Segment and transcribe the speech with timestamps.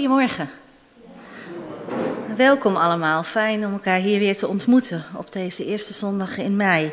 [0.00, 0.50] Goedemorgen.
[2.36, 3.22] Welkom allemaal.
[3.22, 6.92] Fijn om elkaar hier weer te ontmoeten op deze eerste zondag in mei.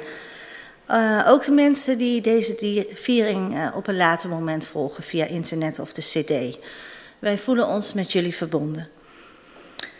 [0.89, 5.79] Uh, ook de mensen die deze viering uh, op een later moment volgen via internet
[5.79, 6.57] of de CD.
[7.19, 8.89] Wij voelen ons met jullie verbonden.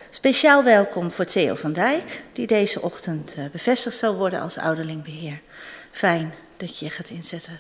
[0.10, 5.42] Speciaal welkom voor Theo van Dijk, die deze ochtend uh, bevestigd zal worden als ouderlingbeheer.
[5.92, 7.60] Fijn dat je je gaat inzetten,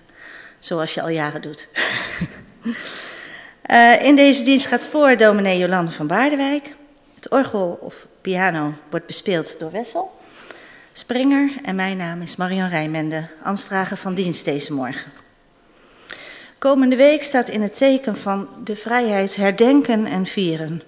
[0.60, 1.70] zoals je al jaren doet.
[3.68, 6.76] Uh, in deze dienst gaat voor dominee Jolande van Baardewijk.
[7.16, 10.20] Het orgel of piano wordt bespeeld door Wessel.
[10.92, 15.12] Springer en mijn naam is Marian Rijmende, ambtsdrager van dienst deze morgen.
[16.58, 20.82] Komende week staat in het teken van de vrijheid herdenken en vieren.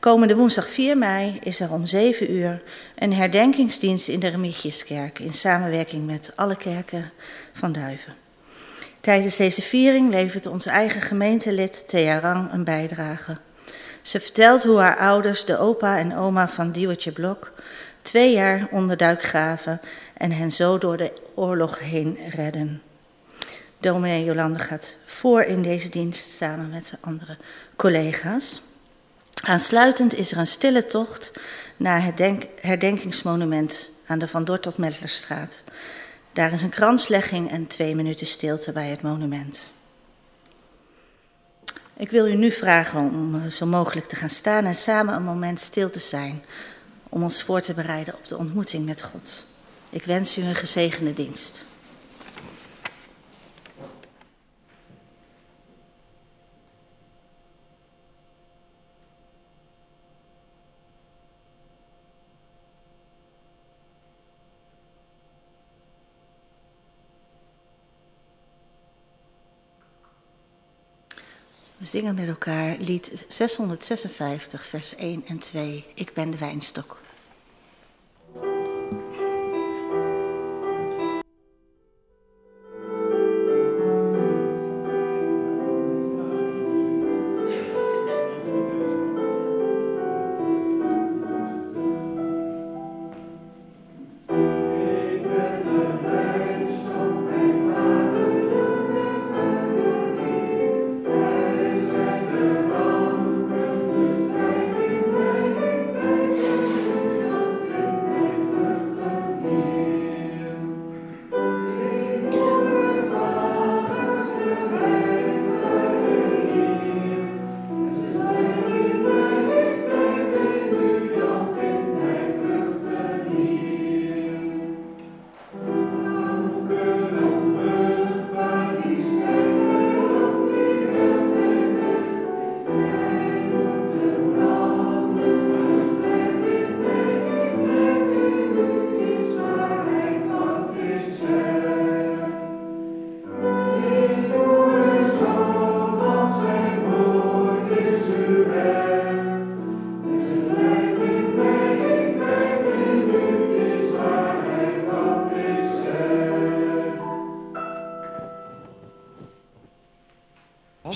[0.00, 2.62] Komende woensdag 4 mei is er om 7 uur
[2.98, 7.10] een herdenkingsdienst in de Remigiuskerk in samenwerking met alle kerken
[7.52, 8.23] van Duiven.
[9.04, 13.36] Tijdens deze viering levert onze eigen gemeentelid Thea Rang een bijdrage.
[14.02, 17.52] Ze vertelt hoe haar ouders de opa en oma van Diewertje Blok
[18.02, 19.80] twee jaar onderduik gaven
[20.16, 22.82] en hen zo door de oorlog heen redden.
[23.78, 27.36] Dominee Jolande gaat voor in deze dienst samen met de andere
[27.76, 28.62] collega's.
[29.42, 31.32] Aansluitend is er een stille tocht
[31.76, 32.22] naar het
[32.60, 35.62] herdenkingsmonument aan de Van Dort tot Medlerstraat.
[36.34, 39.70] Daar is een kranslegging en twee minuten stilte bij het monument.
[41.96, 45.22] Ik wil u nu vragen om eh, zo mogelijk te gaan staan en samen een
[45.22, 46.44] moment stil te zijn.
[47.08, 49.44] Om ons voor te bereiden op de ontmoeting met God.
[49.90, 51.64] Ik wens u een gezegende dienst.
[71.94, 75.84] Zingen met elkaar lied 656, vers 1 en 2.
[75.94, 77.03] Ik ben de wijnstok.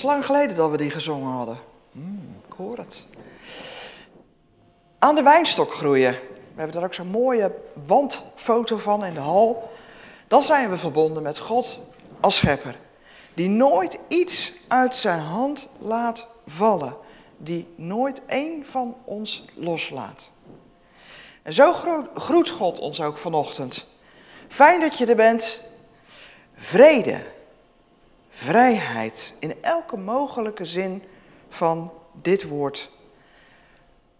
[0.02, 1.58] Was lang geleden dat we die gezongen hadden.
[1.92, 3.06] Mm, ik hoor het.
[4.98, 6.12] Aan de wijnstok groeien.
[6.12, 7.54] We hebben daar ook zo'n mooie
[7.86, 9.70] wandfoto van in de hal.
[10.26, 11.78] Dan zijn we verbonden met God
[12.20, 12.78] als schepper.
[13.34, 16.96] Die nooit iets uit zijn hand laat vallen.
[17.36, 20.30] Die nooit één van ons loslaat.
[21.42, 21.72] En zo
[22.14, 23.86] groet God ons ook vanochtend.
[24.48, 25.62] Fijn dat je er bent.
[26.54, 27.20] Vrede
[28.38, 31.02] vrijheid in elke mogelijke zin
[31.48, 32.90] van dit woord.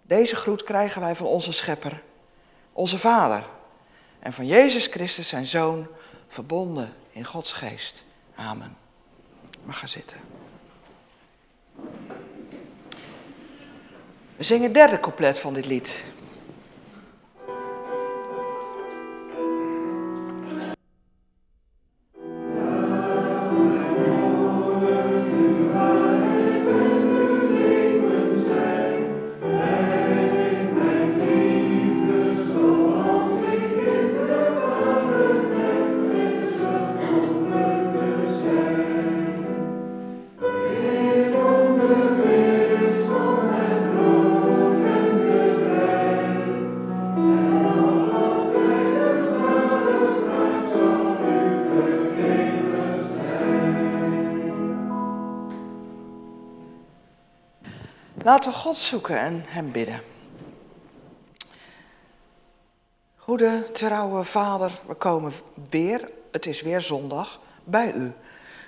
[0.03, 2.03] Deze groet krijgen wij van onze Schepper,
[2.73, 3.45] onze Vader
[4.19, 5.87] en van Jezus Christus, zijn Zoon,
[6.29, 8.05] verbonden in Gods geest.
[8.35, 8.77] Amen.
[9.65, 10.17] Mag gaan zitten.
[14.37, 16.05] We zingen het derde couplet van dit lied.
[58.39, 60.01] Laten we God zoeken en Hem bidden.
[63.17, 65.33] Goede, trouwe Vader, we komen
[65.71, 68.13] weer, het is weer zondag, bij U.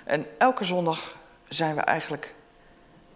[0.03, 1.15] En elke zondag
[1.47, 2.33] zijn we eigenlijk,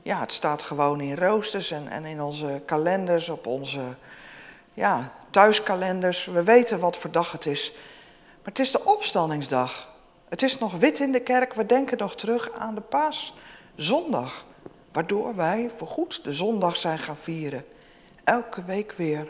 [0.01, 3.95] ja, het staat gewoon in roosters en, en in onze kalenders, op onze
[4.73, 6.25] ja, thuiskalenders.
[6.25, 7.71] We weten wat voor dag het is.
[8.35, 9.89] Maar het is de opstandingsdag.
[10.29, 11.53] Het is nog wit in de kerk.
[11.53, 14.45] We denken nog terug aan de paaszondag.
[14.95, 17.65] Waardoor wij voorgoed de zondag zijn gaan vieren.
[18.23, 19.27] Elke week weer.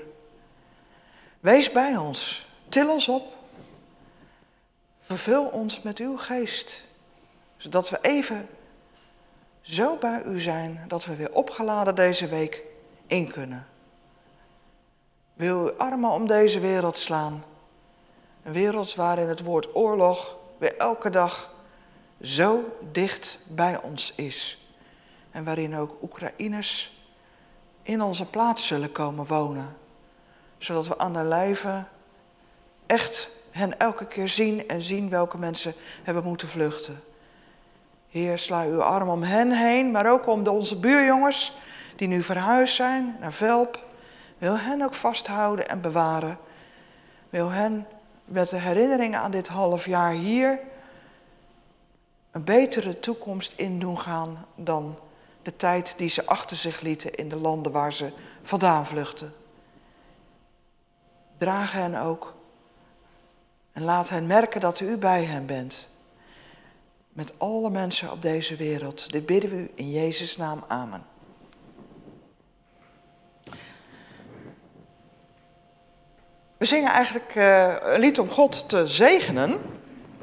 [1.39, 2.50] Wees bij ons.
[2.69, 3.33] Til ons op.
[5.01, 6.83] Vervul ons met uw geest.
[7.57, 8.50] Zodat we even
[9.62, 12.63] zo bij u zijn dat we weer opgeladen deze week
[13.07, 13.67] in kunnen.
[15.33, 17.44] Wil uw armen om deze wereld slaan.
[18.44, 21.53] Een wereld waarin het woord oorlog weer elke dag
[22.21, 24.59] zo dicht bij ons is.
[25.36, 27.04] En waarin ook Oekraïners
[27.82, 29.76] in onze plaats zullen komen wonen.
[30.58, 31.84] Zodat we aan de lijve
[32.86, 35.74] echt hen elke keer zien en zien welke mensen
[36.04, 37.04] hebben moeten vluchten.
[38.10, 41.58] Heer, sla uw arm om hen heen, maar ook om de, onze buurjongens
[41.96, 43.84] die nu verhuisd zijn naar Velp.
[44.38, 46.38] Wil hen ook vasthouden en bewaren.
[47.30, 47.88] Wil hen
[48.26, 50.60] met de herinneringen aan dit half jaar hier
[52.32, 55.00] een betere toekomst in doen gaan dan
[55.45, 58.12] de tijd die ze achter zich lieten in de landen waar ze
[58.44, 59.33] vandaan vluchten.
[61.38, 62.33] Draag hen ook
[63.71, 65.88] en laat hen merken dat u bij hen bent.
[67.09, 69.12] Met alle mensen op deze wereld.
[69.12, 70.63] Dit bidden we u in Jezus' naam.
[70.68, 71.06] Amen.
[76.57, 79.62] We zingen eigenlijk uh, een lied om God te zegenen.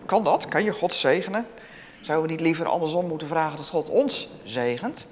[0.07, 0.49] Kan dat?
[0.49, 1.47] Kan je God zegenen?
[2.03, 5.07] Zouden we niet liever andersom moeten vragen dat God ons zegent?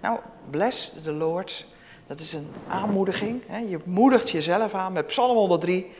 [0.00, 0.18] Nou,
[0.50, 1.66] bless the Lord.
[2.06, 3.42] Dat is een aanmoediging.
[3.46, 3.58] Hè?
[3.58, 5.90] Je moedigt jezelf aan met Psalm 103.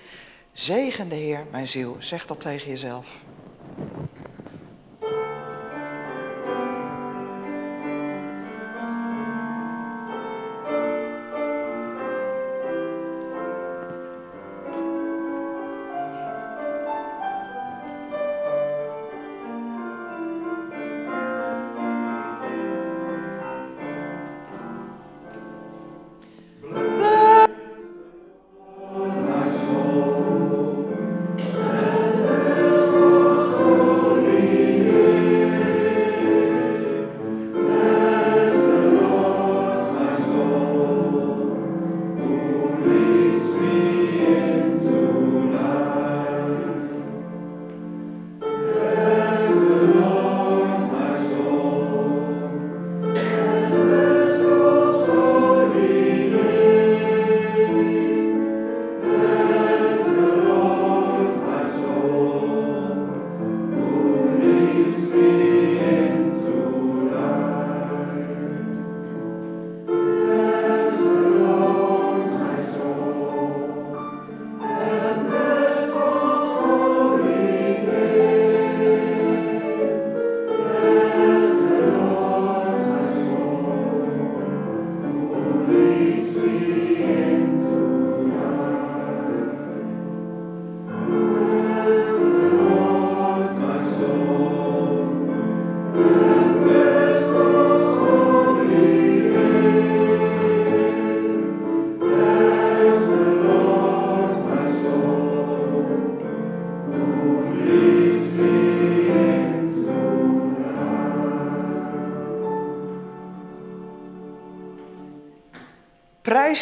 [0.53, 1.97] Zegen de Heer, mijn ziel.
[1.99, 3.07] Zeg dat tegen jezelf.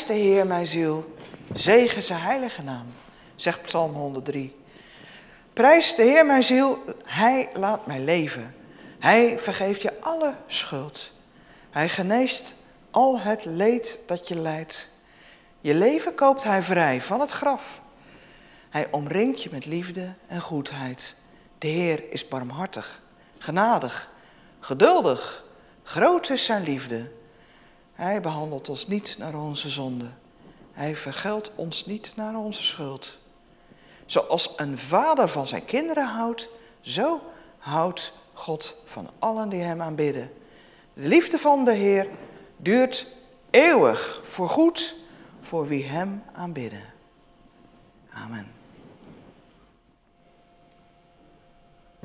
[0.07, 1.15] De Heer mijn ziel,
[1.53, 2.87] zegen zijn heilige naam,
[3.35, 4.57] zegt Psalm 103.
[5.53, 8.55] Prijs de Heer mijn ziel, Hij laat mij leven.
[8.99, 11.13] Hij vergeeft je alle schuld.
[11.71, 12.55] Hij geneest
[12.91, 14.89] al het leed dat je lijdt.
[15.61, 17.81] Je leven koopt Hij vrij van het graf.
[18.71, 21.17] Hij omringt je met liefde en goedheid.
[21.59, 23.01] De Heer is barmhartig,
[23.39, 24.11] genadig,
[24.61, 25.45] geduldig.
[25.83, 27.11] Groot is zijn liefde.
[28.01, 30.05] Hij behandelt ons niet naar onze zonde.
[30.73, 33.19] Hij vergeldt ons niet naar onze schuld.
[34.07, 36.49] Zoals een vader van zijn kinderen houdt,
[36.81, 37.21] zo
[37.59, 40.33] houdt God van allen die hem aanbidden.
[40.95, 42.09] De liefde van de Heer
[42.57, 43.07] duurt
[43.51, 44.95] eeuwig, voor goed,
[45.41, 46.85] voor wie hem aanbidden.
[48.13, 48.47] Amen.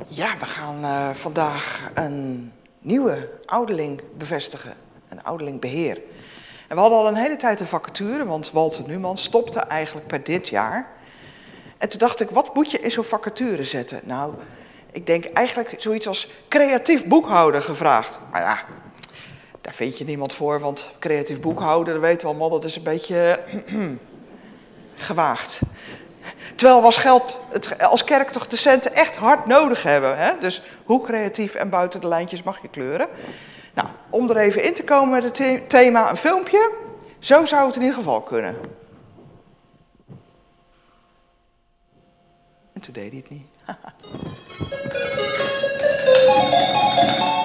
[0.08, 4.84] Ja, we gaan uh, vandaag een nieuwe ouderling bevestigen
[5.18, 6.02] een ouderling beheer.
[6.68, 10.24] En we hadden al een hele tijd een vacature, want Walter Numan stopte eigenlijk per
[10.24, 10.88] dit jaar.
[11.78, 14.02] En toen dacht ik, wat moet je in zo'n vacature zetten?
[14.04, 14.34] Nou,
[14.92, 18.20] ik denk eigenlijk zoiets als creatief boekhouder gevraagd.
[18.32, 18.60] Maar ja,
[19.62, 23.40] daar vind je niemand voor, want creatief boekhouder, dat weten we dat is een beetje
[24.96, 25.62] gewaagd.
[26.56, 27.38] Terwijl we als, geld,
[27.80, 30.18] als kerk toch de centen echt hard nodig hebben.
[30.18, 30.32] Hè?
[30.40, 33.08] Dus hoe creatief en buiten de lijntjes mag je kleuren?
[33.76, 36.72] Nou, om er even in te komen met het thema, een filmpje.
[37.20, 38.56] Zo zou het in ieder geval kunnen.
[42.74, 43.48] En toen deed hij het niet.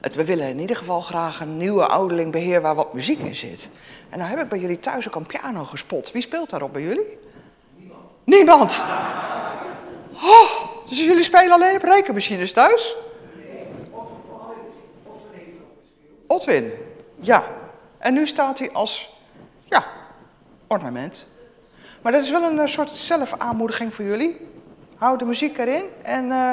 [0.00, 3.68] Het, we willen in ieder geval graag een nieuwe ouderlingbeheer waar wat muziek in zit.
[4.08, 6.12] En nou heb ik bij jullie thuis ook een piano gespot.
[6.12, 7.18] Wie speelt daarop bij jullie?
[7.76, 8.02] Niemand.
[8.24, 8.82] Niemand?
[10.12, 10.50] Oh,
[10.88, 12.96] dus jullie spelen alleen op rekenmachines thuis?
[13.36, 13.66] Nee,
[16.26, 16.72] Otwin,
[17.20, 17.44] ja.
[17.98, 19.14] En nu staat hij als,
[19.64, 19.84] ja,
[20.66, 21.26] ornament.
[22.02, 24.46] Maar dat is wel een soort zelfaanmoediging voor jullie.
[24.96, 26.50] Hou de muziek erin en uh,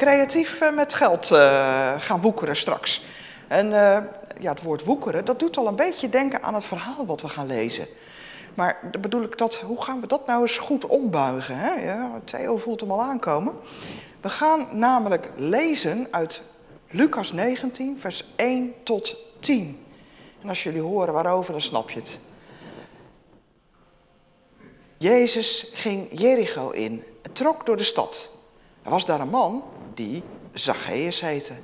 [0.00, 3.04] creatief eh, met geld uh, gaan woekeren straks.
[3.48, 3.98] En uh,
[4.40, 7.28] ja, het woord woekeren, dat doet al een beetje denken aan het verhaal wat we
[7.28, 7.86] gaan lezen.
[8.54, 11.58] Maar dan bedoel ik dat, hoe gaan we dat nou eens goed ombuigen?
[11.58, 11.74] Hè?
[11.74, 13.54] Ja, Theo voelt hem al aankomen.
[14.20, 16.42] We gaan namelijk lezen uit
[16.90, 19.86] Lucas 19, vers 1 tot 10.
[20.42, 22.18] En als jullie horen waarover, dan snap je het.
[24.96, 28.28] Jezus ging Jericho in en trok door de stad.
[28.82, 29.62] Er was daar een man
[30.06, 31.54] die Zacchaeus heette.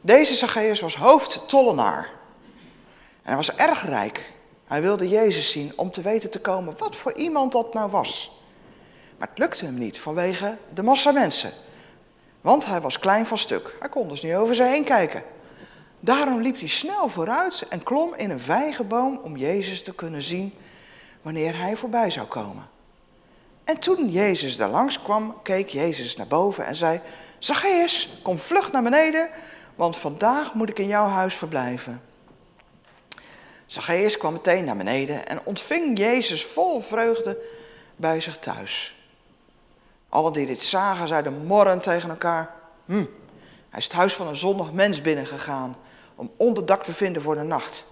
[0.00, 2.10] Deze Zacchaeus was hoofdtollenaar.
[3.22, 4.32] En hij was erg rijk.
[4.66, 8.38] Hij wilde Jezus zien om te weten te komen wat voor iemand dat nou was.
[9.16, 11.52] Maar het lukte hem niet vanwege de massa mensen.
[12.40, 13.76] Want hij was klein van stuk.
[13.80, 15.22] Hij kon dus niet over zich heen kijken.
[16.00, 20.54] Daarom liep hij snel vooruit en klom in een vijgenboom om Jezus te kunnen zien
[21.22, 22.68] wanneer hij voorbij zou komen.
[23.64, 27.00] En toen Jezus daar langs kwam, keek Jezus naar boven en zei:
[27.44, 29.28] Zacchaeus, kom vlug naar beneden,
[29.74, 32.02] want vandaag moet ik in jouw huis verblijven.
[33.66, 37.38] Zacchaeus kwam meteen naar beneden en ontving Jezus vol vreugde
[37.96, 38.94] bij zich thuis.
[40.08, 43.04] Allen die dit zagen, zeiden morren tegen elkaar: hm,
[43.68, 45.76] hij is het huis van een zondig mens binnengegaan
[46.14, 47.86] om onderdak te vinden voor de nacht.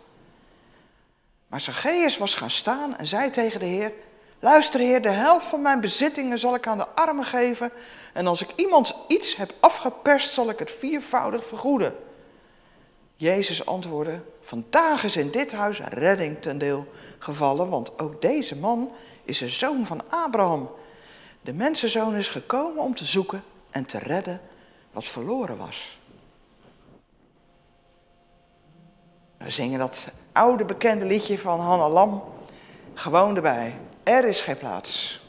[1.47, 3.92] Maar Zacchaeus was gaan staan en zei tegen de Heer:
[4.38, 7.73] Luister, Heer, de helft van mijn bezittingen zal ik aan de armen geven.
[8.12, 11.97] En als ik iemand iets heb afgeperst, zal ik het viervoudig vergoeden.
[13.16, 16.87] Jezus antwoordde: Vandaag is in dit huis redding ten deel
[17.19, 18.92] gevallen, want ook deze man
[19.25, 20.71] is een zoon van Abraham.
[21.40, 24.40] De mensenzoon is gekomen om te zoeken en te redden
[24.92, 25.99] wat verloren was.
[29.37, 32.23] We zingen dat oude bekende liedje van Hanna Lam
[32.95, 33.75] gewoon erbij.
[34.02, 35.22] Er is geen plaats.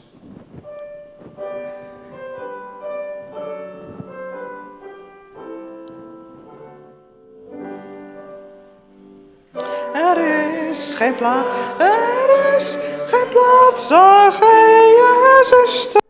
[9.94, 10.18] Er
[10.70, 11.46] is geen plaats,
[11.78, 12.76] er is
[13.10, 16.03] geen plaats, zag je zuster.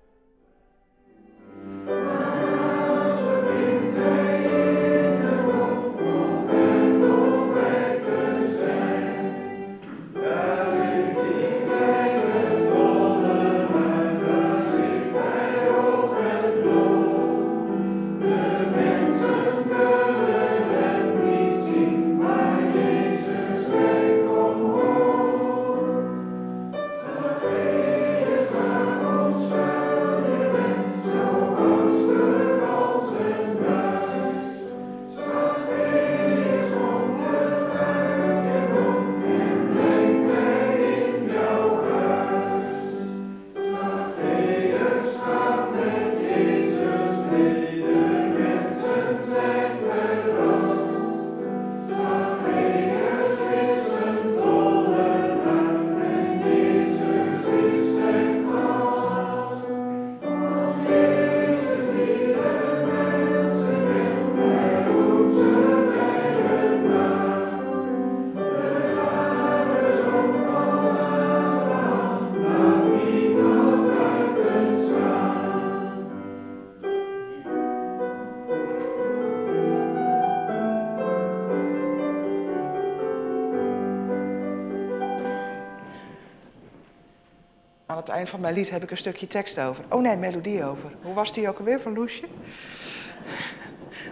[88.07, 89.85] Het eind van mijn lied heb ik een stukje tekst over.
[89.91, 90.91] Oh nee, melodie over.
[91.03, 92.25] Hoe was die ook alweer van Loesje?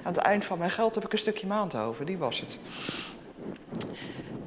[0.02, 2.04] Aan het eind van mijn geld heb ik een stukje maand over.
[2.04, 2.58] Die was het.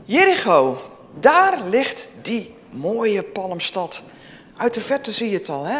[0.04, 0.82] Jericho,
[1.20, 4.02] daar ligt die mooie palmstad.
[4.58, 5.80] Uit de verte zie je het al, hè?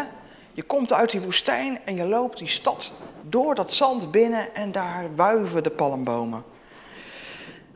[0.52, 2.92] Je komt uit die woestijn en je loopt die stad
[3.22, 6.44] door dat zand binnen en daar wuiven de palmbomen.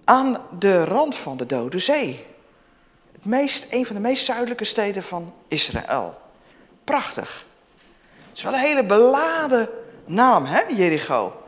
[0.04, 2.28] Aan de rand van de Dode Zee.
[3.22, 6.20] Meest, een van de meest zuidelijke steden van Israël.
[6.84, 7.46] Prachtig.
[8.28, 9.68] Het is wel een hele beladen
[10.06, 11.42] naam, hè, Jericho.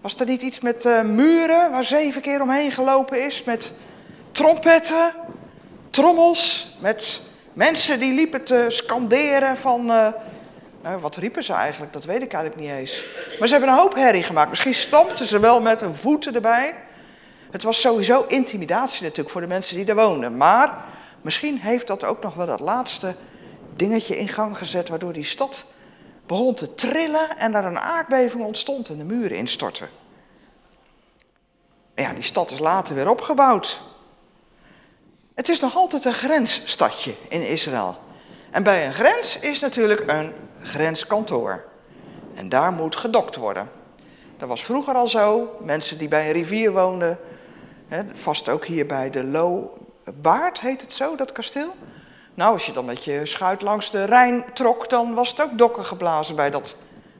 [0.00, 3.44] Was er niet iets met uh, muren waar zeven keer omheen gelopen is?
[3.44, 3.74] Met
[4.32, 5.12] trompetten,
[5.90, 7.20] trommels, met
[7.52, 9.90] mensen die liepen te scanderen van...
[9.90, 10.08] Uh,
[10.82, 11.92] nou, wat riepen ze eigenlijk?
[11.92, 13.04] Dat weet ik eigenlijk niet eens.
[13.38, 14.48] Maar ze hebben een hoop herrie gemaakt.
[14.48, 16.74] Misschien stampten ze wel met hun voeten erbij.
[17.50, 20.36] Het was sowieso intimidatie natuurlijk voor de mensen die er woonden.
[20.36, 20.84] Maar
[21.24, 23.14] misschien heeft dat ook nog wel dat laatste
[23.76, 24.88] dingetje in gang gezet...
[24.88, 25.64] waardoor die stad
[26.26, 29.88] begon te trillen en er een aardbeving ontstond en de muren instortten.
[31.94, 33.80] Ja, die stad is later weer opgebouwd.
[35.34, 37.98] Het is nog altijd een grensstadje in Israël.
[38.50, 41.64] En bij een grens is natuurlijk een grenskantoor.
[42.34, 43.70] En daar moet gedokt worden.
[44.36, 45.56] Dat was vroeger al zo.
[45.60, 47.18] Mensen die bij een rivier woonden,
[48.12, 49.24] vast ook hier bij de
[50.04, 51.74] Loobaard heet het zo, dat kasteel.
[52.34, 55.58] Nou, als je dan met je schuit langs de Rijn trok, dan was het ook
[55.58, 56.76] dokken geblazen bij dat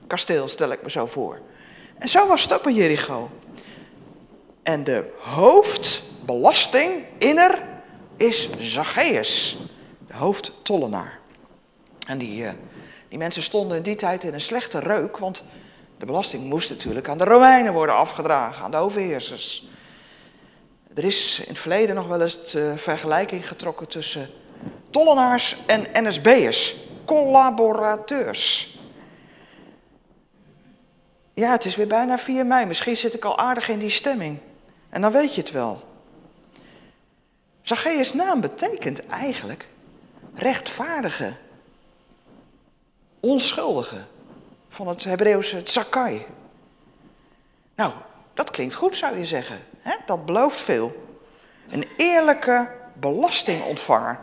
[0.07, 1.41] kasteel, stel ik me zo voor.
[1.99, 3.31] En zo was het ook bij Jericho.
[4.63, 7.63] En de hoofdbelasting inner
[8.17, 9.59] is Zacchaeus,
[10.07, 11.19] de hoofdtollenaar.
[12.07, 12.51] En die, uh,
[13.09, 15.45] die mensen stonden in die tijd in een slechte reuk, want
[15.99, 19.69] de belasting moest natuurlijk aan de Romeinen worden afgedragen, aan de overheersers.
[20.95, 24.31] Er is in het verleden nog wel eens de vergelijking getrokken tussen
[24.91, 28.79] tollenaars en NSB'ers, collaborateurs.
[31.35, 32.67] Ja, het is weer bijna 4 mei.
[32.67, 34.39] Misschien zit ik al aardig in die stemming.
[34.89, 35.83] En dan weet je het wel.
[37.63, 39.67] Zacchaeus naam betekent eigenlijk
[40.35, 41.33] rechtvaardige,
[43.21, 44.05] onschuldige,
[44.69, 46.27] van het Hebreeuwse tzakai.
[47.75, 47.93] Nou,
[48.35, 49.59] dat klinkt goed zou je zeggen.
[50.07, 51.17] Dat belooft veel.
[51.71, 54.19] Een eerlijke belastingontvanger.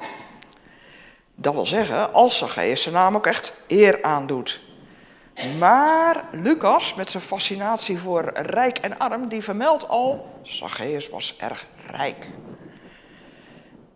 [1.36, 4.62] Dat wil zeggen, als Zacchaeus zijn naam ook echt eer aandoet.
[5.58, 11.66] Maar Lucas, met zijn fascinatie voor rijk en arm, die vermeldt al, Zacchaeus was erg
[11.88, 12.28] rijk.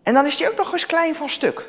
[0.02, 1.68] En dan is hij ook nog eens klein van stuk.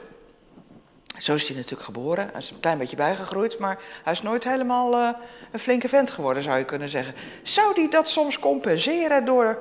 [1.17, 2.29] Zo is hij natuurlijk geboren.
[2.31, 5.09] Hij is een klein beetje bijgegroeid, maar hij is nooit helemaal uh,
[5.51, 7.13] een flinke vent geworden, zou je kunnen zeggen.
[7.43, 9.57] Zou hij dat soms compenseren door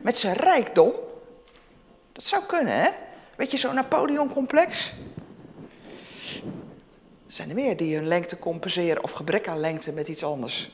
[0.00, 0.92] met zijn rijkdom?
[2.12, 2.88] Dat zou kunnen, hè?
[3.36, 4.92] Weet je, zo'n Napoleon-complex?
[7.26, 10.70] Zijn er meer die hun lengte compenseren of gebrek aan lengte met iets anders.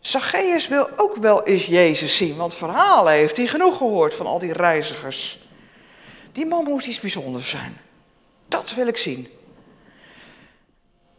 [0.00, 4.38] Zacchaeus wil ook wel eens Jezus zien, want verhalen heeft hij genoeg gehoord van al
[4.38, 5.38] die reizigers.
[6.32, 7.76] Die man moet iets bijzonders zijn.
[8.48, 9.28] Dat wil ik zien.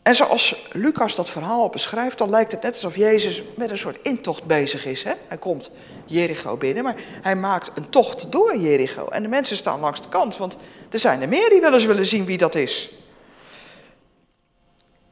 [0.01, 3.97] En zoals Lucas dat verhaal beschrijft, dan lijkt het net alsof Jezus met een soort
[4.01, 5.03] intocht bezig is.
[5.03, 5.13] Hè?
[5.27, 5.71] Hij komt
[6.05, 9.07] Jericho binnen, maar hij maakt een tocht door Jericho.
[9.07, 10.57] En de mensen staan langs de kant, want
[10.89, 12.93] er zijn er meer die wel eens willen zien wie dat is.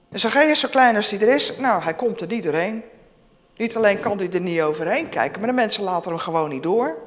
[0.09, 2.83] En Zacchaeus, zo klein als hij er is, nou, hij komt er niet doorheen.
[3.57, 6.63] Niet alleen kan hij er niet overheen kijken, maar de mensen laten hem gewoon niet
[6.63, 6.97] door.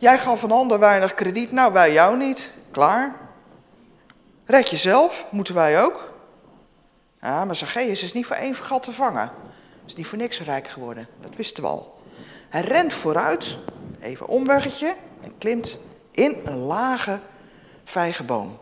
[0.00, 2.50] Jij gaf een ander weinig krediet, nou wij jou niet.
[2.70, 3.14] Klaar.
[4.44, 6.12] Red jezelf, moeten wij ook.
[7.20, 9.30] Ja, maar Zacchaeus is niet voor één vergat te vangen.
[9.90, 12.00] Is niet voor niks rijk geworden, dat wisten we al.
[12.48, 13.56] Hij rent vooruit,
[14.00, 15.78] even omweggetje, en klimt
[16.10, 17.20] in een lage
[17.84, 18.58] vijgenboom.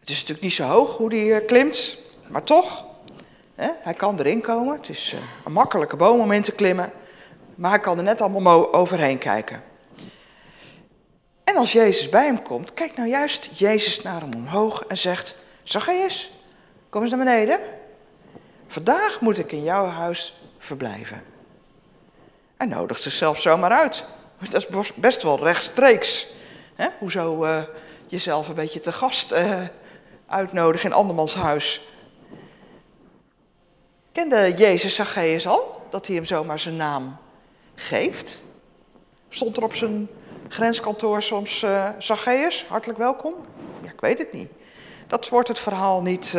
[0.00, 1.98] Het is natuurlijk niet zo hoog hoe hij eh, klimt,
[2.28, 2.84] maar toch,
[3.54, 4.76] hè, hij kan erin komen.
[4.76, 6.92] Het is eh, een makkelijke boom om in te klimmen,
[7.54, 9.62] maar hij kan er net allemaal overheen kijken.
[11.44, 15.36] En als Jezus bij hem komt, kijkt nou juist Jezus naar hem omhoog en zegt,
[15.62, 16.32] Zacchaeus,
[16.88, 17.84] kom eens naar beneden.
[18.66, 21.22] Vandaag moet ik in jouw huis verblijven.
[22.56, 24.06] Hij nodigt zichzelf zomaar uit.
[24.50, 26.26] Dat is best wel rechtstreeks.
[26.74, 26.86] Hè?
[26.98, 27.62] Hoezo uh,
[28.06, 29.62] jezelf een beetje te gast uh,
[30.26, 31.88] uitnodigen in andermans huis.
[34.12, 37.16] Kende Jezus Zacchaeus al, dat hij hem zomaar zijn naam
[37.74, 38.42] geeft?
[39.28, 40.08] Stond er op zijn
[40.48, 43.34] grenskantoor soms uh, Zacchaeus, hartelijk welkom?
[43.82, 44.50] Ja, ik weet het niet.
[45.06, 46.34] Dat wordt het verhaal niet,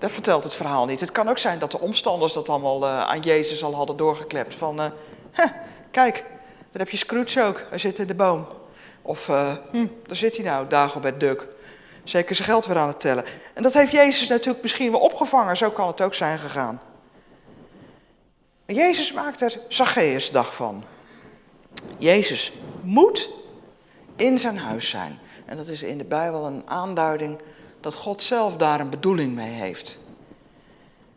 [0.00, 1.00] dat vertelt het verhaal niet.
[1.00, 4.54] Het kan ook zijn dat de omstanders dat allemaal uh, aan Jezus al hadden doorgeklept.
[4.54, 4.92] Van,
[5.90, 6.24] kijk,
[6.70, 8.46] daar heb je Scrooge ook, hij zit in de boom.
[9.02, 11.46] Of, uh, hm, daar zit hij nou, Dagobert Duk.
[12.04, 13.24] Zeker zijn geld weer aan het tellen.
[13.54, 15.56] En dat heeft Jezus natuurlijk misschien wel opgevangen.
[15.56, 16.80] Zo kan het ook zijn gegaan.
[18.66, 20.84] Jezus maakt er Zacchaeus dag van.
[21.98, 23.30] Jezus moet
[24.16, 25.18] in zijn huis zijn.
[25.44, 27.38] En dat is in de Bijbel een aanduiding
[27.80, 29.98] dat God zelf daar een bedoeling mee heeft.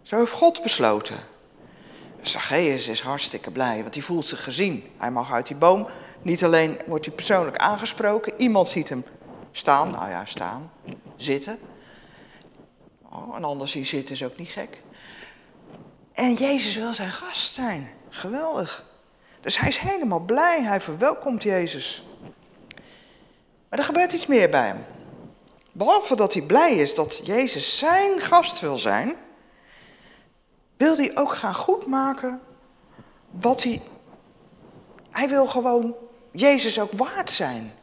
[0.01, 1.17] Zo heeft God besloten.
[2.21, 4.83] Zacchaeus is hartstikke blij, want hij voelt zich gezien.
[4.97, 5.87] Hij mag uit die boom.
[6.21, 9.03] Niet alleen wordt hij persoonlijk aangesproken, iemand ziet hem
[9.51, 10.71] staan, nou ja, staan,
[11.15, 11.59] zitten.
[13.01, 14.81] Oh, een ander zien zitten is ook niet gek.
[16.13, 17.89] En Jezus wil zijn gast zijn.
[18.09, 18.85] Geweldig.
[19.41, 22.05] Dus hij is helemaal blij, hij verwelkomt Jezus.
[23.69, 24.85] Maar er gebeurt iets meer bij hem.
[25.75, 29.15] Behalve dat hij blij is dat Jezus zijn gast wil zijn,
[30.77, 32.41] wil hij ook gaan goedmaken
[33.31, 33.81] wat hij.
[35.11, 35.95] Hij wil gewoon
[36.31, 37.73] Jezus ook waard zijn.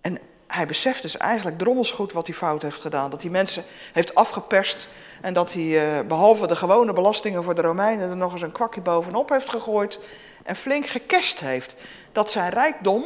[0.00, 3.10] En hij beseft dus eigenlijk drommels goed wat hij fout heeft gedaan.
[3.10, 4.88] Dat hij mensen heeft afgeperst
[5.20, 8.52] en dat hij eh, behalve de gewone belastingen voor de Romeinen er nog eens een
[8.52, 10.00] kwakje bovenop heeft gegooid
[10.42, 11.76] en flink gekest heeft.
[12.12, 13.04] Dat zijn rijkdom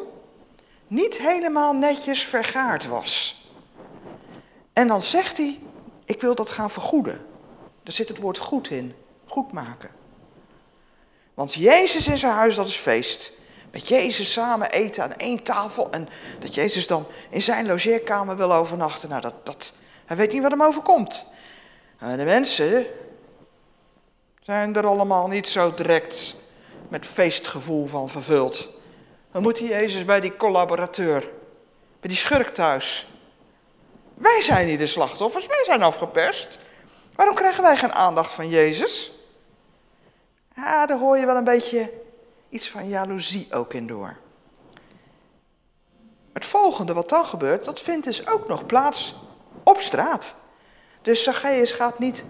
[0.90, 3.44] niet helemaal netjes vergaard was.
[4.72, 5.58] En dan zegt hij,
[6.04, 7.26] ik wil dat gaan vergoeden.
[7.82, 8.94] Daar zit het woord goed in,
[9.26, 9.90] goed maken.
[11.34, 13.32] Want Jezus in zijn huis, dat is feest.
[13.70, 18.52] Met Jezus samen eten aan één tafel en dat Jezus dan in zijn logeerkamer wil
[18.52, 19.08] overnachten.
[19.08, 19.74] Nou, dat, dat,
[20.04, 21.26] hij weet niet wat hem overkomt.
[21.98, 22.86] En de mensen
[24.40, 26.36] zijn er allemaal niet zo direct
[26.88, 28.68] met feestgevoel van vervuld.
[29.30, 31.20] We moeten Jezus bij die collaborateur,
[32.00, 33.08] bij die schurk thuis.
[34.14, 36.58] Wij zijn niet de slachtoffers, wij zijn afgeperst.
[37.14, 39.12] Waarom krijgen wij geen aandacht van Jezus?
[40.56, 41.92] Ja, daar hoor je wel een beetje
[42.48, 44.16] iets van jaloezie ook in door.
[46.32, 49.14] Het volgende wat dan gebeurt, dat vindt dus ook nog plaats
[49.64, 50.34] op straat.
[51.02, 52.24] Dus Zacchaeus gaat niet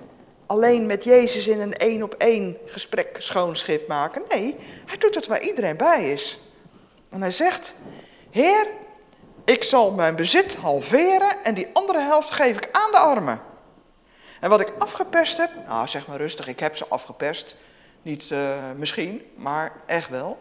[0.46, 4.22] alleen met Jezus in een één op één gesprek schoonschip maken.
[4.28, 6.40] Nee, hij doet het waar iedereen bij is.
[7.10, 7.74] En hij zegt,
[8.30, 8.66] Heer,
[9.44, 13.40] ik zal mijn bezit halveren en die andere helft geef ik aan de armen.
[14.40, 17.56] En wat ik afgeperst heb, nou zeg maar rustig, ik heb ze afgeperst.
[18.02, 20.38] Niet uh, misschien, maar echt wel.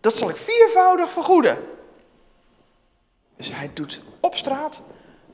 [0.00, 1.58] Dat zal ik viervoudig vergoeden.
[3.36, 4.82] Dus hij doet op straat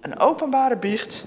[0.00, 1.24] een openbare biecht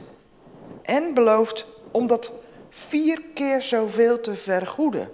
[0.82, 2.32] en belooft om dat
[2.70, 5.12] vier keer zoveel te vergoeden.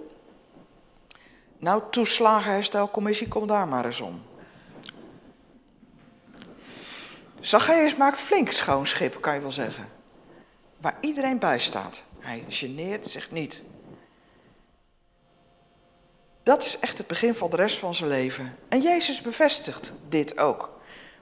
[1.62, 4.22] Nou, toeslagenherstelcommissie, kom daar maar eens om.
[7.40, 9.88] Zacchaeus maakt flink schoon schip, kan je wel zeggen.
[10.76, 12.02] Waar iedereen bij staat.
[12.18, 13.62] Hij geneert zich niet.
[16.42, 18.56] Dat is echt het begin van de rest van zijn leven.
[18.68, 20.70] En Jezus bevestigt dit ook.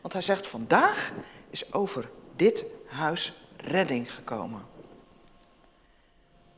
[0.01, 1.13] Want hij zegt, vandaag
[1.51, 4.67] is over dit huis redding gekomen.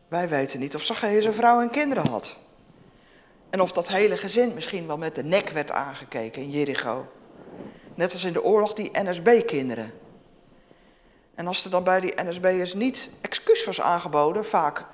[0.09, 2.41] Wij weten niet of Zacchaeus een vrouw en kinderen had.
[3.53, 7.07] En of dat hele gezin misschien wel met de nek werd aangekeken in Jericho.
[7.95, 9.93] Net als in de oorlog die NSB-kinderen.
[11.35, 14.85] En als er dan bij die NSB'ers niet excuus was aangeboden, vaak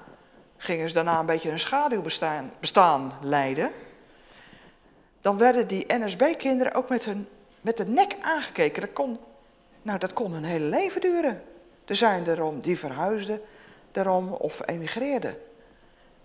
[0.56, 3.70] gingen ze daarna een beetje een schaduwbestaan bestaan leiden.
[5.20, 7.28] Dan werden die NSB-kinderen ook met, hun,
[7.60, 8.80] met de nek aangekeken.
[8.80, 9.18] Dat kon,
[9.82, 11.42] nou, dat kon hun hele leven duren.
[11.84, 13.40] Er zijn erom die verhuisden,
[13.92, 15.36] daarom of emigreerden.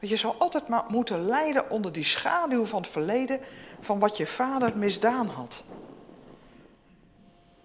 [0.04, 3.40] Want je zal altijd maar moeten lijden onder die schaduw van het verleden,
[3.82, 5.64] van wat je vader misdaan had.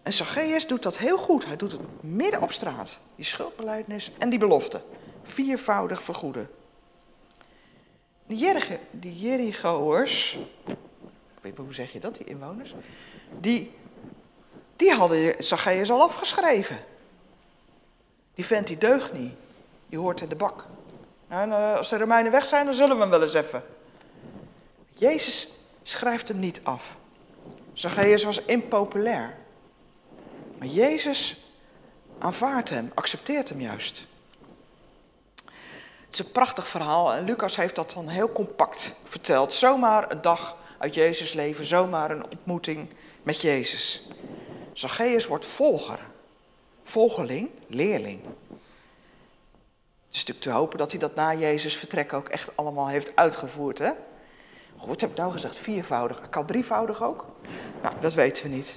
[0.03, 1.45] En Zacchaeus doet dat heel goed.
[1.45, 3.01] Hij doet het midden op straat.
[3.15, 4.81] Die schuldbeleidnis en die belofte.
[5.23, 6.51] Viervoudig vergoeden.
[8.27, 8.55] Die,
[8.91, 10.77] die Jerichoers, ik
[11.41, 12.75] weet niet hoe zeg je dat, die inwoners,
[13.41, 13.75] die,
[14.77, 16.79] die hadden Zacchaeus al afgeschreven.
[18.35, 19.35] Die vent die deugt niet,
[19.89, 20.67] die hoort in de bak.
[21.29, 23.63] Nou, eh, als de Romeinen weg zijn, dan zullen we hem wel eens even.
[24.93, 25.49] Jezus
[25.83, 26.97] schrijft hem niet af.
[27.73, 29.37] Zacchaeus was impopulair.
[30.59, 31.51] Maar Jezus
[32.19, 34.07] aanvaardt hem, accepteert hem juist.
[36.09, 39.55] Het is een prachtig verhaal en Lucas heeft dat dan heel compact verteld.
[39.55, 42.89] Zomaar een dag uit Jezus leven, zomaar een ontmoeting
[43.23, 44.07] met Jezus.
[44.73, 46.01] Zacchaeus wordt volger,
[46.83, 48.21] volgeling, leerling.
[50.09, 53.17] Het is natuurlijk te hopen dat hij dat na Jezus vertrek ook echt allemaal heeft
[53.17, 53.79] uitgevoerd.
[53.79, 53.91] Hè?
[54.77, 56.29] Goed, heb ik nou gezegd viervoudig.
[56.31, 57.27] Kan drievoudig ook?
[57.83, 58.77] Nou, dat weten we niet.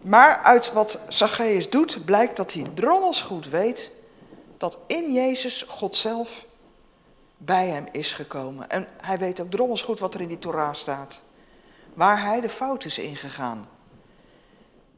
[0.00, 3.90] Maar uit wat Zacchaeus doet, blijkt dat hij drommels goed weet
[4.58, 6.46] dat in Jezus God zelf
[7.36, 8.68] bij hem is gekomen.
[8.68, 11.20] En hij weet ook drommels goed wat er in die Torah staat.
[11.94, 13.68] waar hij de fout is ingegaan.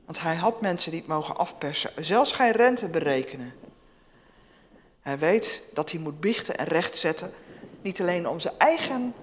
[0.05, 3.55] Want hij had mensen niet mogen afpersen, zelfs geen rente berekenen.
[5.09, 7.33] Hij weet dat hij moet biechten en rechtzetten,
[7.83, 9.15] niet alleen om zijn eigen